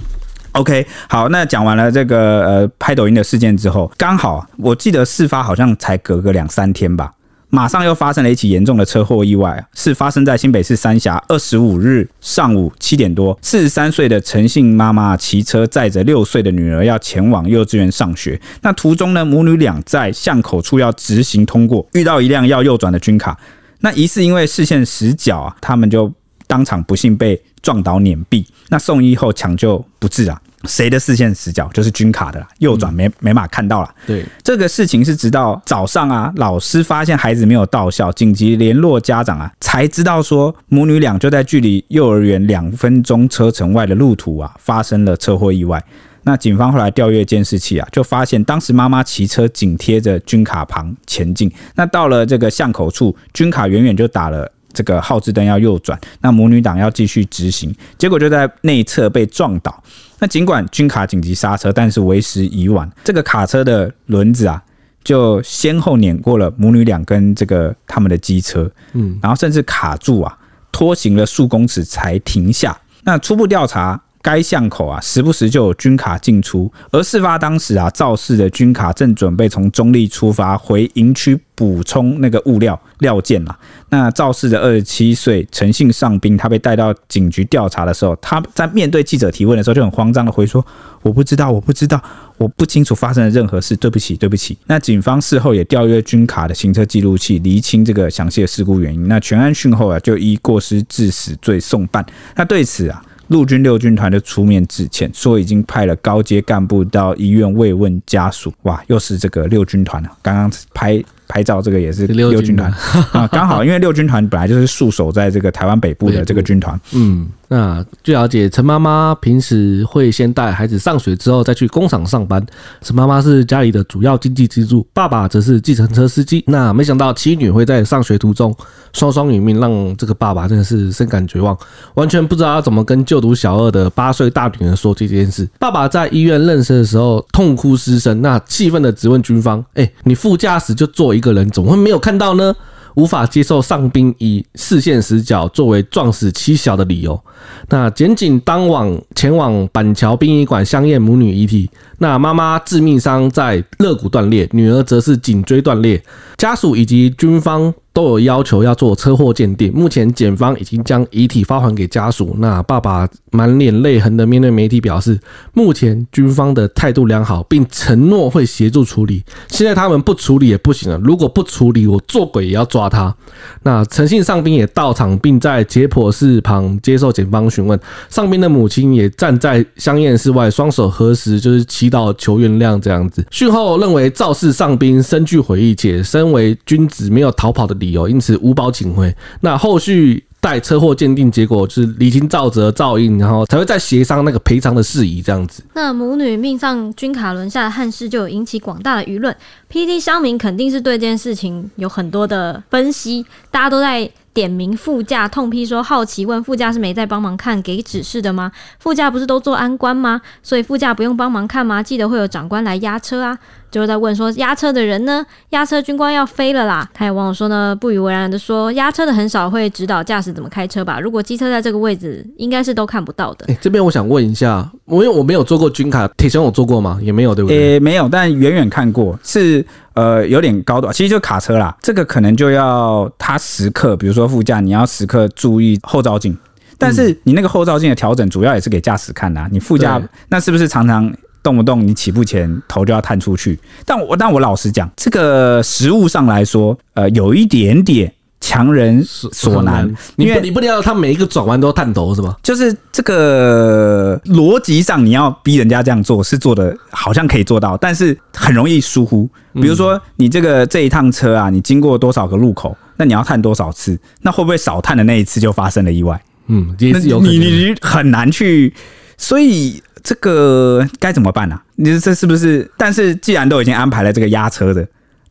[0.53, 7.11] ，OK，好，那讲完了这个呃拍抖音的事件之后，刚好我记得事发好像才隔个两三天吧。
[7.55, 18.37] 马上又发生了一起严重的车祸意外，是发生在新北市三峡二十五日上午七点多，四十三岁的陈姓妈妈骑车载着六岁的女儿要前往幼稚园上学。
[18.61, 23.39] 那途中呢，母女俩在巷口处要直行通过，遇到一辆要右转的军卡。
[23.79, 26.11] 那疑似因为视线死角啊，他们就
[26.47, 28.45] 当场不幸被撞倒碾毙。
[28.67, 30.41] 那送医后抢救不治啊。
[30.67, 33.89] 谁的视线死角就是军卡的啦，右转没没法看到了。
[34.05, 45.83] 对，这个事情是直到早上啊，老师发现孩子没有到校，紧急联络家长啊，才知道说母女俩就在距离幼儿园两分钟车程外的路途啊，发生了车祸意外。
[46.27, 54.51] 那警方后来调阅监视器啊，就发现当时妈妈骑车紧贴着军卡旁前进，那到了这个巷口处，军卡远远就打了。
[54.75, 59.83] 这个号志灯要右转，那母女党要继续直行，结果就在内侧被撞倒。
[60.19, 62.87] 那尽管军卡紧急刹车，但是为时已晚。
[63.03, 64.61] 这个卡车的轮子啊，
[65.03, 70.37] 就先后碾过了母女俩跟这个他们的机车，嗯，然后甚至卡住啊，
[70.71, 72.77] 拖行了数公尺才停下。
[73.03, 73.99] 那初步调查。
[74.25, 76.71] 该巷口啊，时不时就有军卡进出。
[76.89, 83.55] 而事发当时啊，肇事的军卡正准备从中立出发回营区补充那个物料料件嘛。
[83.89, 90.65] 那肇事的二十七岁陈姓上兵，他被带到警局调查的时候，他在面对记者提问的时候就很慌张的回说
[91.03, 92.01] ：“我不知道，我不知道，
[92.39, 99.07] 我不清楚发生了任何事，对不起，对不起。”那警方事后也调阅军卡的行车记录器，厘清这个详细的事故原因。
[99.07, 102.03] 那全案讯后啊，就依过失致死罪送办。
[102.35, 102.99] 那对此啊。
[103.27, 108.53] 陆军六军团就出面致歉，说已经派了高阶干部到医院慰问家属。
[108.63, 111.03] 哇，又是这个六军团啊，刚刚拍。
[111.27, 112.71] 拍照这个也是六军团
[113.11, 116.79] 啊， 刚好因为六军团本来就是驻守在这个台湾北部的这个军团。
[116.93, 122.45] 嗯，那据了解，陈妈妈平时会先带孩子上学之后再去工厂上班。
[122.81, 126.43] 陈妈妈是家里的主要经济支柱，爸爸则是计程车司机。
[126.47, 128.55] 那没想到妻女会在上学途中
[128.93, 131.57] 双双殒命，让这个爸爸真的是深感绝望，
[131.95, 135.47] 完全不知道要怎么跟就读小二的八岁大女儿说这件事。
[135.59, 142.53] 爸爸在医院认识的时候痛哭失声，那气愤的质问军方：“哎，你副驾驶就坐一个人，怎么会没有看到呢？
[142.95, 147.19] 无法接受上兵以视线死角作为撞死妻小的理由。
[147.67, 151.69] 那检警当晚前往板桥殡仪馆相验母女遗体。
[151.97, 156.01] 那妈妈致命伤在肋骨断裂，女儿则是颈椎断裂。
[156.37, 157.73] 家属以及军方。
[157.95, 162.35] 都有要求要做车祸鉴定，目前检方已经将遗体发还给家属。
[162.39, 165.17] 那爸爸满脸泪痕的面对媒体表示，
[165.53, 169.23] 目前军方的态度良好，并承诺会协助处理。
[169.47, 173.15] 现在他们不处理也不行了，如果不处理，我做鬼也要抓他。
[173.63, 177.79] 那陈姓上兵也到场，并在解剖室旁接受检方询问。
[178.09, 183.25] 上兵的母亲也站在香艳室外，双手合十，就是祈祷求原谅这样子。
[183.31, 189.15] 讯后认为肇事上兵深具悔意，且身为君子没有逃跑的理由，因此无保请回。
[189.41, 195.21] 那后续待车祸鉴定结果就是厘清肇责肇因，然后才会再协商那个赔偿的事宜。
[195.21, 195.63] 这样子。
[195.73, 199.35] 那母女命丧军卡轮下的憾事，就有引起广大的舆论。
[199.71, 204.09] PT 乡民肯定是对这件事情有很多的分析，大家都在。
[204.35, 208.51] 点名副驾痛批说，好奇问副驾是没在帮忙看给指示的吗？
[208.79, 210.21] 副驾不是都做安官吗？
[210.43, 211.81] 所以副驾不用帮忙看吗？
[211.81, 213.39] 记得会有长官来压车啊。
[213.75, 215.25] 就在问说压车的人呢？
[215.49, 216.89] 压车军官要飞了啦。
[216.95, 220.99] 还有网友说呢，不以为然的说压车的很少会指导驾驶怎么开车吧？
[220.99, 223.45] 如果机车在这个位置，应该是都看不到的。
[223.49, 226.97] 哎、欸，这边我想问一下，我因为我没有做过军卡，铁雄有做过吗？
[227.01, 227.57] 也没有对不对？
[227.57, 229.65] 诶、欸，没有，但远远看过是。
[229.95, 231.73] 呃，有点高度，其实就卡车啦。
[231.81, 236.37] 这个可能就要他时刻，比如说副驾，你要时刻注意后照镜。
[236.77, 239.47] 但是你那个后照镜的调整，主要也是给驾驶看的啊。
[239.49, 241.09] 你副驾那是不是常常
[241.45, 243.57] 动不动你起步前头就要探出去？
[243.85, 248.11] 但我但我老实讲，这个实物上来说，呃，有一点点。
[248.41, 252.37] 强人所难，因为你不能要他每一个转弯都探头是吧？
[252.43, 259.27] 就是这个逻辑上，你要逼人家这样做是做的，好像可以做到，但是很容易疏忽。
[259.53, 263.97] 比如说，你这个这一趟车啊，你经过多少个路口，那你要探多少次？
[264.21, 266.21] 那会不会少探的那一次就发生了意外？
[266.45, 268.71] 嗯，也是有你很难去，
[269.17, 271.63] 所以这个该怎么办呢、啊？
[271.75, 272.71] 你说这是不是？
[272.77, 274.87] 但是既然都已经安排了这个押车的。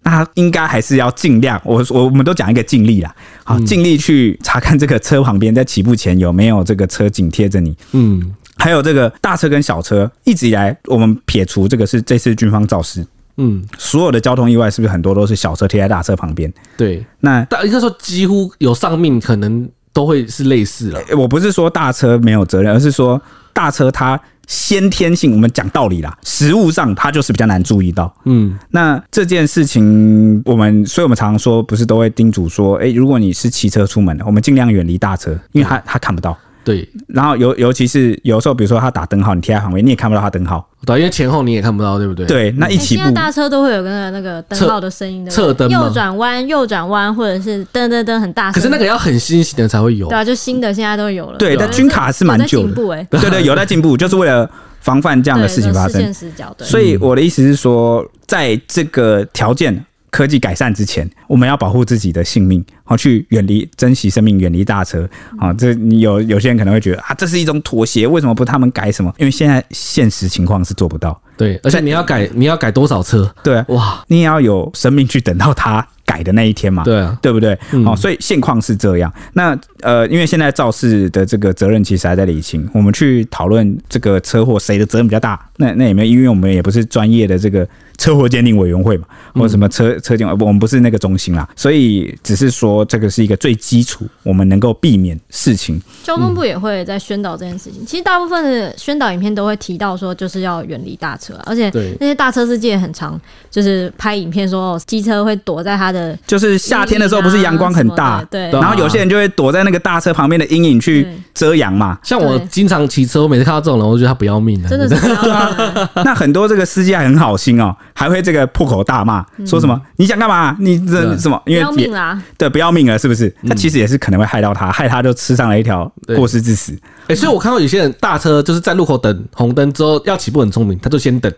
[0.06, 13.02] 那应该还是要尽量，我我我们都讲一个尽力啦，好，尽力去查看这个车旁边在起步前有没有这个车紧贴着你，嗯，还有这个大车跟小车，一直以来我们撇除这个是这次军方肇事，
[13.38, 16.52] 嗯，所有的交通意外是不是很多都是小车贴在大车旁边？
[16.76, 21.00] 对，那大应该说几乎有丧命可能都会是类似了。
[21.16, 23.18] 我不是说大车没有责任，而是说
[23.54, 28.14] 大车它先天性，我们讲道理啦，实物上它就是比较难注意到。
[28.24, 36.36] 嗯，那这件事情，我们所以我们常常说，不是都会叮嘱说，哎，如果你是骑车出门的，我们尽量远离大车，因为它它看不到。
[36.64, 40.66] 对，然后尤尤其是有时候，比如说他打灯号，你贴在旁边，你也看不到他灯号。
[40.86, 42.26] 对，因为前后你也看不到，对不对？
[42.26, 48.54] 对，那一起步，现在大车都会有个那个灯号的声音的，侧灯右转弯，右转弯，或者是噔噔噔很大声。
[48.54, 50.08] 可是那个要很新型的才会有。
[50.08, 51.38] 对啊，就新的现在都有了。
[51.38, 52.74] 对，但军卡是蛮旧的。
[53.10, 54.50] 对对，有在进步，就是为了
[54.80, 56.12] 防范这样的事情发生。
[56.58, 59.84] 所以我的意思是说，在这个条件。
[60.14, 65.10] 科技改善之前，我们要保护自己的性命，好去远离、珍惜生命，远离大车。
[65.36, 69.12] 好，这你有有些人可能会觉得啊，这是一种妥协，为什么不他们改什么？
[69.18, 71.20] 因为现在现实情况是做不到。
[71.36, 73.28] 对，而且你要改，你要改多少车？
[73.42, 76.84] 对啊，哇，你也要有生命去等到它改的那一天嘛？
[76.84, 77.58] 对啊，对不对？
[77.84, 79.12] 哦，所以现况是这样。
[79.32, 85.44] 那呃，因为现在肇事的这个责任其实还在厘清，我们去讨论这个车祸谁的责任比较大？
[85.56, 87.68] 那那也没有，因为我们也不是专业的这个。
[87.96, 95.80] 车祸鉴定委员会嘛，或者什么车车鉴，我们不是那个中心啦，所以只是说这个是一个最基础，我们能够避免事情。
[96.02, 97.84] 交通部也会在宣导这件事情。
[97.86, 101.70] 其实大部分的宣导影片都会提到说，就是要远离大车，而且
[102.00, 103.18] 那些大车司机也很常，
[103.50, 111.98] 就是拍影片说机车会躲在他的，就是夏天的时候不是阳光很大，对，然后有些人就会躲在那个大车旁边的阴影去遮阳嘛。
[112.02, 115.88] 像我经常骑车，我每次看到这种人，我觉得他不要命了，真的是不要命。
[116.04, 117.74] 那很多这个司机还很好心哦。
[117.94, 119.80] 还会这个破口大骂，说什么？
[119.96, 120.56] 你想干嘛？
[120.58, 121.40] 你这什么？
[121.46, 122.22] 因为不要命啦！
[122.36, 123.32] 对，不要命了，是不是？
[123.48, 126.76] 他其实也是可能会害到他，害他就吃上了一条过失致死。
[127.06, 131.32] 哎，所以我看到有些人大车就是在路口等红灯之后要起步，很聪明，他就先等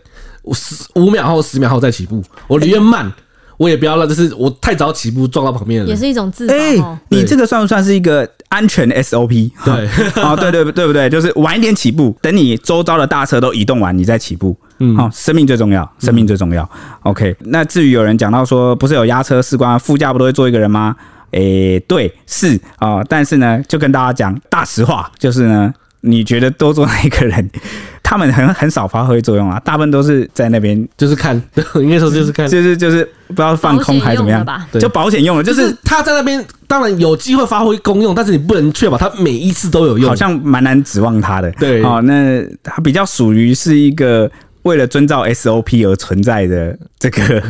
[0.53, 2.23] 十五秒后、十秒后再起步。
[2.47, 3.11] 我宁愿慢，
[3.57, 6.53] 我也不要让，就是我太早起步撞到旁边的人，也是一种自保。
[6.55, 9.51] 哎，你这个算不算是一个安全 SOP？
[9.63, 9.87] 对，
[10.23, 11.07] 啊，对对对不对？
[11.07, 14.57] 就是晚一点起步，等你周遭的大车都移动完，你再起步。
[14.79, 16.63] 嗯，好，生命最重要，生命最重要。
[16.63, 20.95] 嗯、OK，那至于有人讲到说，不是有押车士官，副驾不都会坐一个人吗？
[21.31, 27.49] 诶、欸，对，是啊、呃，但是呢，就跟大家讲大实话，就是呢，你觉得多坐那一个人？
[28.01, 31.35] 他们很很少发挥作用啊，大部分都是在那边就是看，
[31.75, 34.45] 应该说就是看，就是就是不知道放空还是怎么样，
[34.79, 41.51] 就保险用的，就是他在那边当然有机会发挥功用，但是你不能确保他每一次都有用，好像蛮难指望他的。
[41.59, 44.31] 对，哦，那他比较属于是一个
[44.67, 47.41] 为了遵照 SOP 而存在的这个，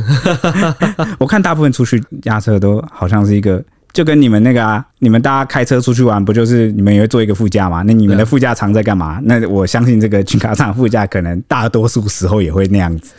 [1.19, 3.63] 我看大部分出去押车都好像是一个。
[3.97, 7.81] 就跟你们那个啊，你们大家开车出去玩，不就是你们也会坐一个副驾吗？
[7.83, 9.19] 那你们的副驾常在干嘛？
[9.25, 13.11] 那我相信这个军卡上副驾可能大多数时候也会那样子。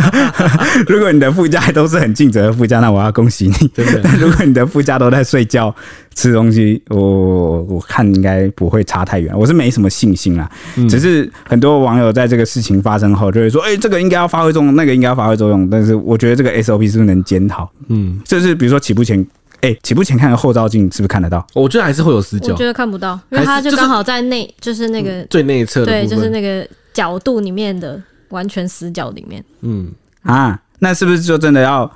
[0.86, 3.70] 如果你的副驾都是很尽责的副驾，那我要恭喜你。
[3.74, 3.86] 但
[4.20, 5.74] 如果你的副驾都在睡觉、
[6.14, 9.32] 吃东西，我我看应该不会差太远。
[9.34, 10.46] 我是没什么信心啦，
[10.90, 17.70] 只是很多网友在这个事情发生后就会说：“哎，这个应该要发挥作用，那个应该要发挥作用。”但是我觉得这个 SOP 是不是能检讨？
[17.88, 19.26] 嗯，就是比如说起步前。
[19.60, 21.46] 哎，起步前看个后照镜是不是看得到？
[21.54, 22.52] 我觉得还是会有死角。
[22.52, 29.44] 我觉得看不到，因为它就刚好在内，就是那个最内侧的，对，就是那个角度里面的完全死角里面。
[29.62, 29.92] 嗯
[30.22, 31.90] 啊，那是不是就真的要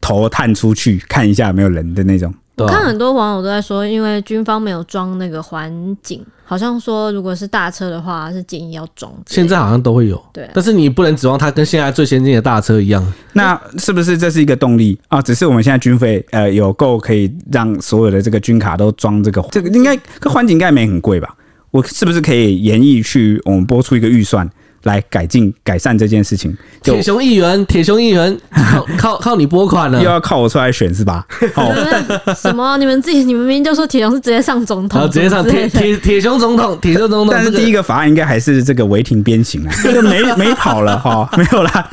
[0.00, 2.32] 头探出去看一下有没有人的那种？
[2.56, 9.12] 我看很多网友都在说，因为军方没有装那个环景，好像说如果是大车的话，是建议要装。
[9.26, 13.12] 现在好像都会有，对，但是你不能指望它跟现在最先进的大车一样。
[13.34, 15.20] 那是不是这是一个动力啊？
[15.20, 21.36] 只是我们现在军费呃有够可以让所有的这个军卡都装这个，这个应该这环景应该没很贵吧？
[21.72, 24.48] 我是不是可以研议去我们拨出一个预算？
[24.86, 28.36] 来改进改善这件事情，铁熊议员，铁熊议员，
[28.70, 31.26] 靠 靠靠你拨款了，又要靠我出来选是吧？
[31.52, 31.72] 好，
[32.34, 32.76] 什么？
[32.78, 37.28] 你们自己，你们明明就说铁雄是直接上总统，直接上铁铁铁熊总统，铁雄总统。
[37.30, 41.90] 但是第一个法案应该还是这个违停鞭刑啊，就 没没跑了哈，没有啦，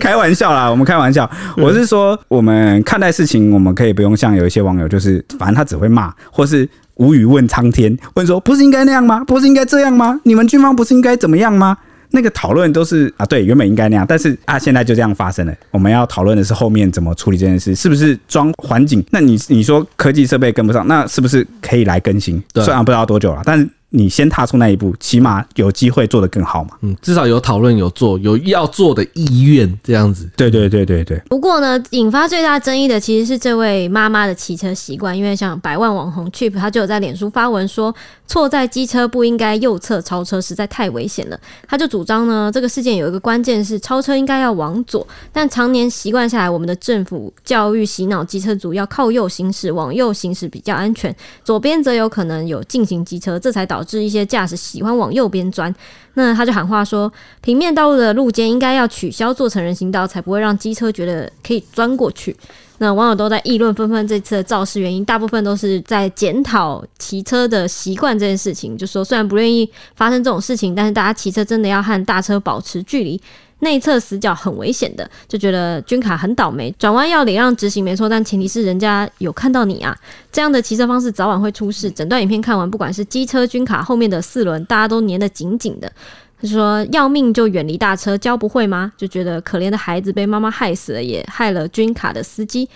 [0.00, 1.30] 开玩笑啦，我们开玩笑。
[1.58, 9.22] 我是说，我们看待事情，我们可以不用像有一些网友，就是反正他只会骂，或是无语问苍天，问说不是应该那样吗？
[9.26, 10.18] 不是应该这样吗？
[10.24, 11.76] 你们军方不是应该怎么样吗？
[12.10, 15.54] 那个讨论都是啊，对，原本应该那样，但是啊，现在就这样发生了。
[15.70, 19.04] 我们要讨论的是后面怎么处理这件事，是不是装环境？
[19.10, 22.42] 那你你说科技设备跟不上，那是不是可以来更新？
[22.52, 23.68] 对虽然不知道多久了，但是。
[23.92, 26.70] 你先踏出那一步，起码有机会做得更好嘛。
[26.82, 30.30] 嗯，至少有讨论、有做、有要做的意愿，这样子。
[30.36, 31.20] 对对对对对。
[31.28, 37.92] 不过呢，引发最大争议的其实是这位妈妈的骑车习惯，因为像百万网红 Chip，他就有在脸书发文说，
[38.30, 41.40] 错在机车不应该右侧超车，实在太危险了。
[41.66, 51.12] 他就主张呢，这个事件有一个关键是超车应该要往左，但常年习惯下来，我们的政府教育洗脑机车族要靠右行驶，往右行驶比较安全，
[51.42, 55.74] 左边则有可能有进行机车，这才导致一些驾驶喜欢往右边钻。
[56.14, 62.36] 那他就喊话说，平面道路的路肩应该要取消，做成人行道，才不会让机车觉得可以钻过去。
[62.82, 68.76] 那网友都在议论纷纷，这次的肇事原因大部分都是在检讨骑车的习惯这件事情。
[68.76, 73.20] 就说虽然不愿意发生这种事情，但是大家骑车真的要和大车保持距离，
[73.58, 76.74] 内侧死角很危险的，就觉得军卡很倒霉。
[76.78, 79.94] 转弯要礼让直行没错，但前提是人家有看到你啊。
[80.32, 81.90] 这样的骑车方式早晚会出事。
[81.90, 85.92] 整段影片看完，不管是机车、军卡后面的四轮，大家都粘得紧紧的。
[86.40, 88.92] 他说：“要命就远离大车，教不会吗？
[88.96, 92.68] 就觉得可怜的孩子被妈妈害死了，也害了军卡的司机。”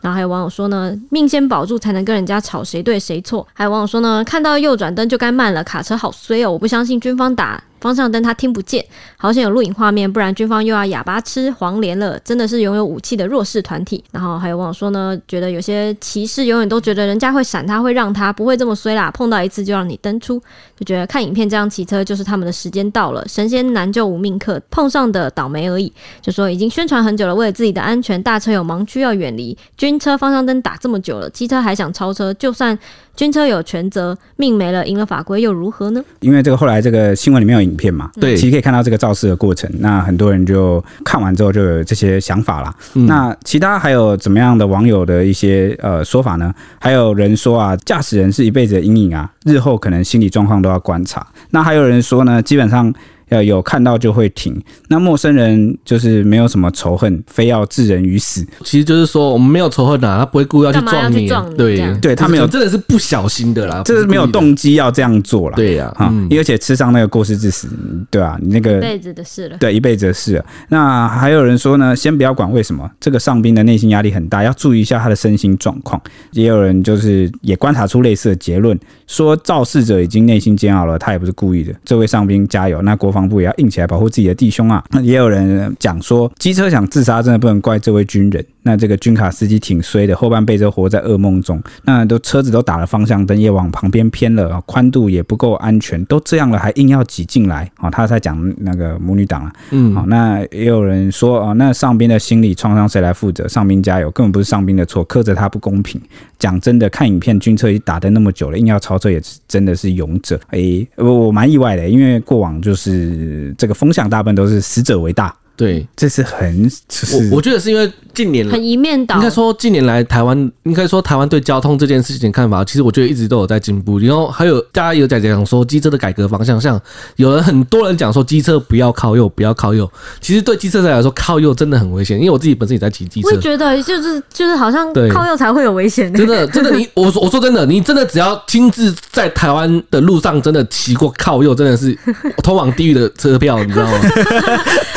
[0.00, 6.52] 然后还有网友说呢：“命先保住才能跟人家吵谁对谁错。”还有网友说呢：“看到右转灯就该慢了，卡车好衰哦！
[6.52, 8.84] 我不相信军方打。”方向灯他听不见，
[9.16, 12.18] 好像有录影画面，不然军方又要哑巴吃黄连了。
[12.20, 14.02] 真的是拥有武器的弱势团体。
[14.12, 19.10] 然后还有网友说呢，觉得有些骑士永远都觉得人家会闪他，会让他，不会这么衰啦。
[19.10, 20.38] 碰到一次就让你登出，
[20.78, 23.26] 就觉得看影片这样骑车就是他们的时间到了。
[23.26, 25.92] 神仙难救无命客，碰上的倒霉而已。
[26.20, 29.56] 就说已经宣传很久了，为了自己的安全，大车有盲区要远离。
[29.76, 32.78] 军车方向灯打这么久了，机车还想超车，就算。
[33.16, 36.02] 军车有全责，命没了，赢了法规又如何呢？
[36.20, 39.70] 因为这个后来这个新闻里面有影片嘛，对，其实可以看到这个肇事的过程。
[39.78, 42.74] 那很多人就看完之后就有这些想法啦。
[42.94, 46.52] 嗯、那其他还有怎么样的网友的一些呃说法呢？
[46.80, 51.26] 还有人说啊，驾驶人是一辈子的阴影啊，日后可能心理状况都要观察。
[51.50, 52.92] 那还有人说呢，基本上。
[53.30, 58.46] 要有看到就会停，那陌生人就是没有什么仇恨，非要置人于死。
[58.64, 65.56] 其实就是说我们没有仇恨啊，他不会故意要去撞你，撞你对对，他没有，真的是不小心的啦，这是没有动机要这样做啦。
[65.56, 67.68] 对呀，啊，嗯，而且吃上那个过失致死，
[68.10, 70.44] 对啊，你那个一辈子的事了，对，一辈子的事了。
[70.68, 76.00] 那还有人说呢，先不要管为什么，这个上宾的内心压力很大，要注意一下他的身心状况。
[76.32, 78.76] 也有人就是也观察出类似的结论，
[79.06, 81.72] 说肇事者已经内心煎熬了，他也不是故意的。
[81.84, 83.19] 这位上宾加油，那国防。
[83.20, 84.82] 防部也要硬起来保护自己的弟兄啊！
[84.90, 88.44] 那也有人讲说，机车想自杀，真的不能怪这位军人。
[88.62, 91.62] 那这个军卡司机挺衰的，后半辈子活在噩梦中。
[91.84, 97.90] 那都车子都打了方向灯，也往旁边偏了，宽度也不够安全，都这样了还硬要挤进来啊！
[97.90, 103.48] 他在讲那个母女档啊，嗯，好，那也有人说啊，那上宾的心理创伤谁来负责？
[103.48, 106.00] 上宾加油，根本不是上宾的错，苛责他不公平。
[106.38, 110.40] 讲真的，看影片，军车打灯那么久了，硬要超车也真的是勇者。
[110.48, 115.34] 哎、欸，我我蛮意外的，因为过往就是这个风向大部分都是死者为大。
[115.56, 116.70] 对，这是很，
[117.12, 123.98] 我我觉得是因为近年来很一面倒，应该说近年来台湾，应该说台湾对交通这件事情的看法，其实我觉得一直都有在进步。
[123.98, 126.80] 然后还有大家有在讲说机车的改革方向，像
[127.16, 129.90] 有人很多人讲说机车不要靠右，不要靠右。
[130.20, 136.12] 其实对机车来说，靠右真的很危险，因为我自己本身也在骑机车，我也觉得就是就是好像靠右才会有危险。
[136.14, 141.96] 真的真的，你 我我说真的，你真的只要亲自在台湾的路上真的骑过靠右，真的是
[142.42, 143.98] 通往地狱的车票，你知道吗？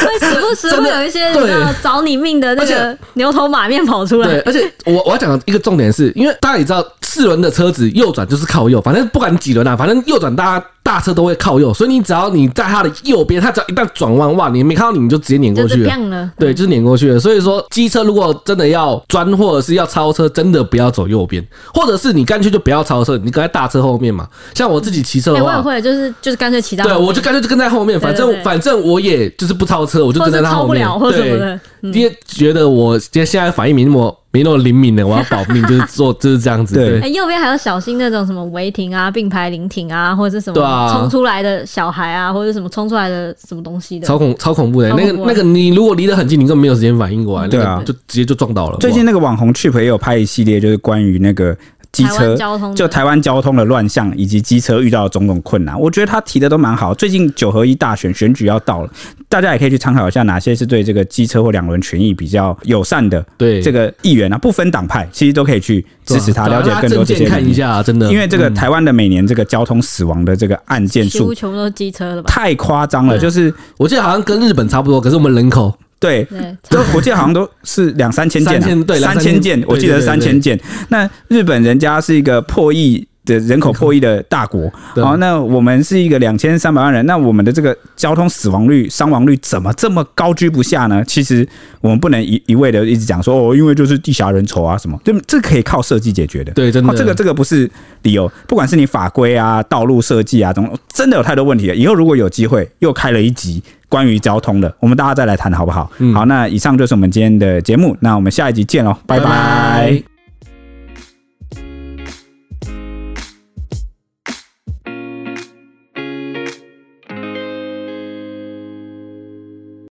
[0.04, 4.28] 会时不时会有一些要找你命的那个牛头马面跑出来。
[4.28, 15.98] 对，而且我我要讲的一个重点是，因为大家也知道，四轮的车子右转就是靠右，反正不管你几轮啊，反正右转大家大车都会靠右，所以你只要你在它的右边，它只要一旦转弯，哇，你没看到你，你就直接碾过去了。
[16.10, 17.20] 了对，就是碾过去了。
[17.20, 24.28] 所以说，机车如果真的要钻或者是要超车，真的不要走右边，或者是你干脆就不要超车，你跟在大车后面嘛。
[24.54, 30.88] 像我自己骑车的话，欸、我也会就是就是干脆骑到，对，我就干脆就跟在后面，反正反正我也就是不超车，我就跟在他后面。
[31.14, 31.60] 对，
[31.92, 34.20] 因为、嗯、觉得我现在反应没那么。
[34.36, 36.74] 没那么灵敏的，我要保命，就是做 就是这样子。
[36.74, 44.90] 对，哎，右边还要小心那种什么违停啊、并排临停啊，或者是什么冲出来的小孩啊，或者什么冲出来的什么东西的，超恐超恐怖的。
[44.90, 48.78] 那个那个，你如果离得很近，你根本没有时间反应过来，对啊，就直接就撞到了。
[48.80, 51.56] 最近那个网红 Chip 也有拍一系列，就是关于那个。
[51.94, 52.36] 机车
[52.76, 56.92] 就台湾交通的乱象，以及机车遇到的种种困难，我觉得他提的都蛮好。
[56.94, 58.90] 最近九合一大选选举要到了，
[59.30, 63.24] 大家也可以去参考一下哪些是对这个机车或两轮权益比较友善的。
[63.38, 67.30] 对这个议员啊，不分党派，其实都可以去支持他，了解更多这些。
[67.30, 72.28] 看一下，真的，因为这个台湾的每年这个交通死亡的这个案件数，全部都是机车了吧？
[72.28, 75.72] 太夸张了，就是我记得好像跟日本差不多，可是我们人口。
[76.00, 76.28] 对，
[76.70, 80.60] 都我记得好像都是两三千件，对，三千件，我记得是三千件。
[80.90, 91.04] 那日本人家是一个破亿的人口破亿的大国，好，那我们是一个两千三百万人，那我们的这个交通死亡率、伤亡率怎么这么高居不下呢？
[91.06, 91.48] 其实
[91.82, 96.52] 我们不能一一味的一直讲说哦，因为就是地狭人稠啊什么，就这可以靠设计解决的。
[96.54, 97.70] 对，真的，这个这个不是
[98.02, 101.76] 理由，不管是你法规啊、道路设计啊，总真的有太多问题了。
[101.76, 105.90] 以后如果有机会又开了一集关于交通的，我们大家再来谈好不好？
[106.14, 109.26] 好，那以上就是我们今天的节目，那我们下一集见喽，拜拜。
[109.26, 110.13] 拜拜。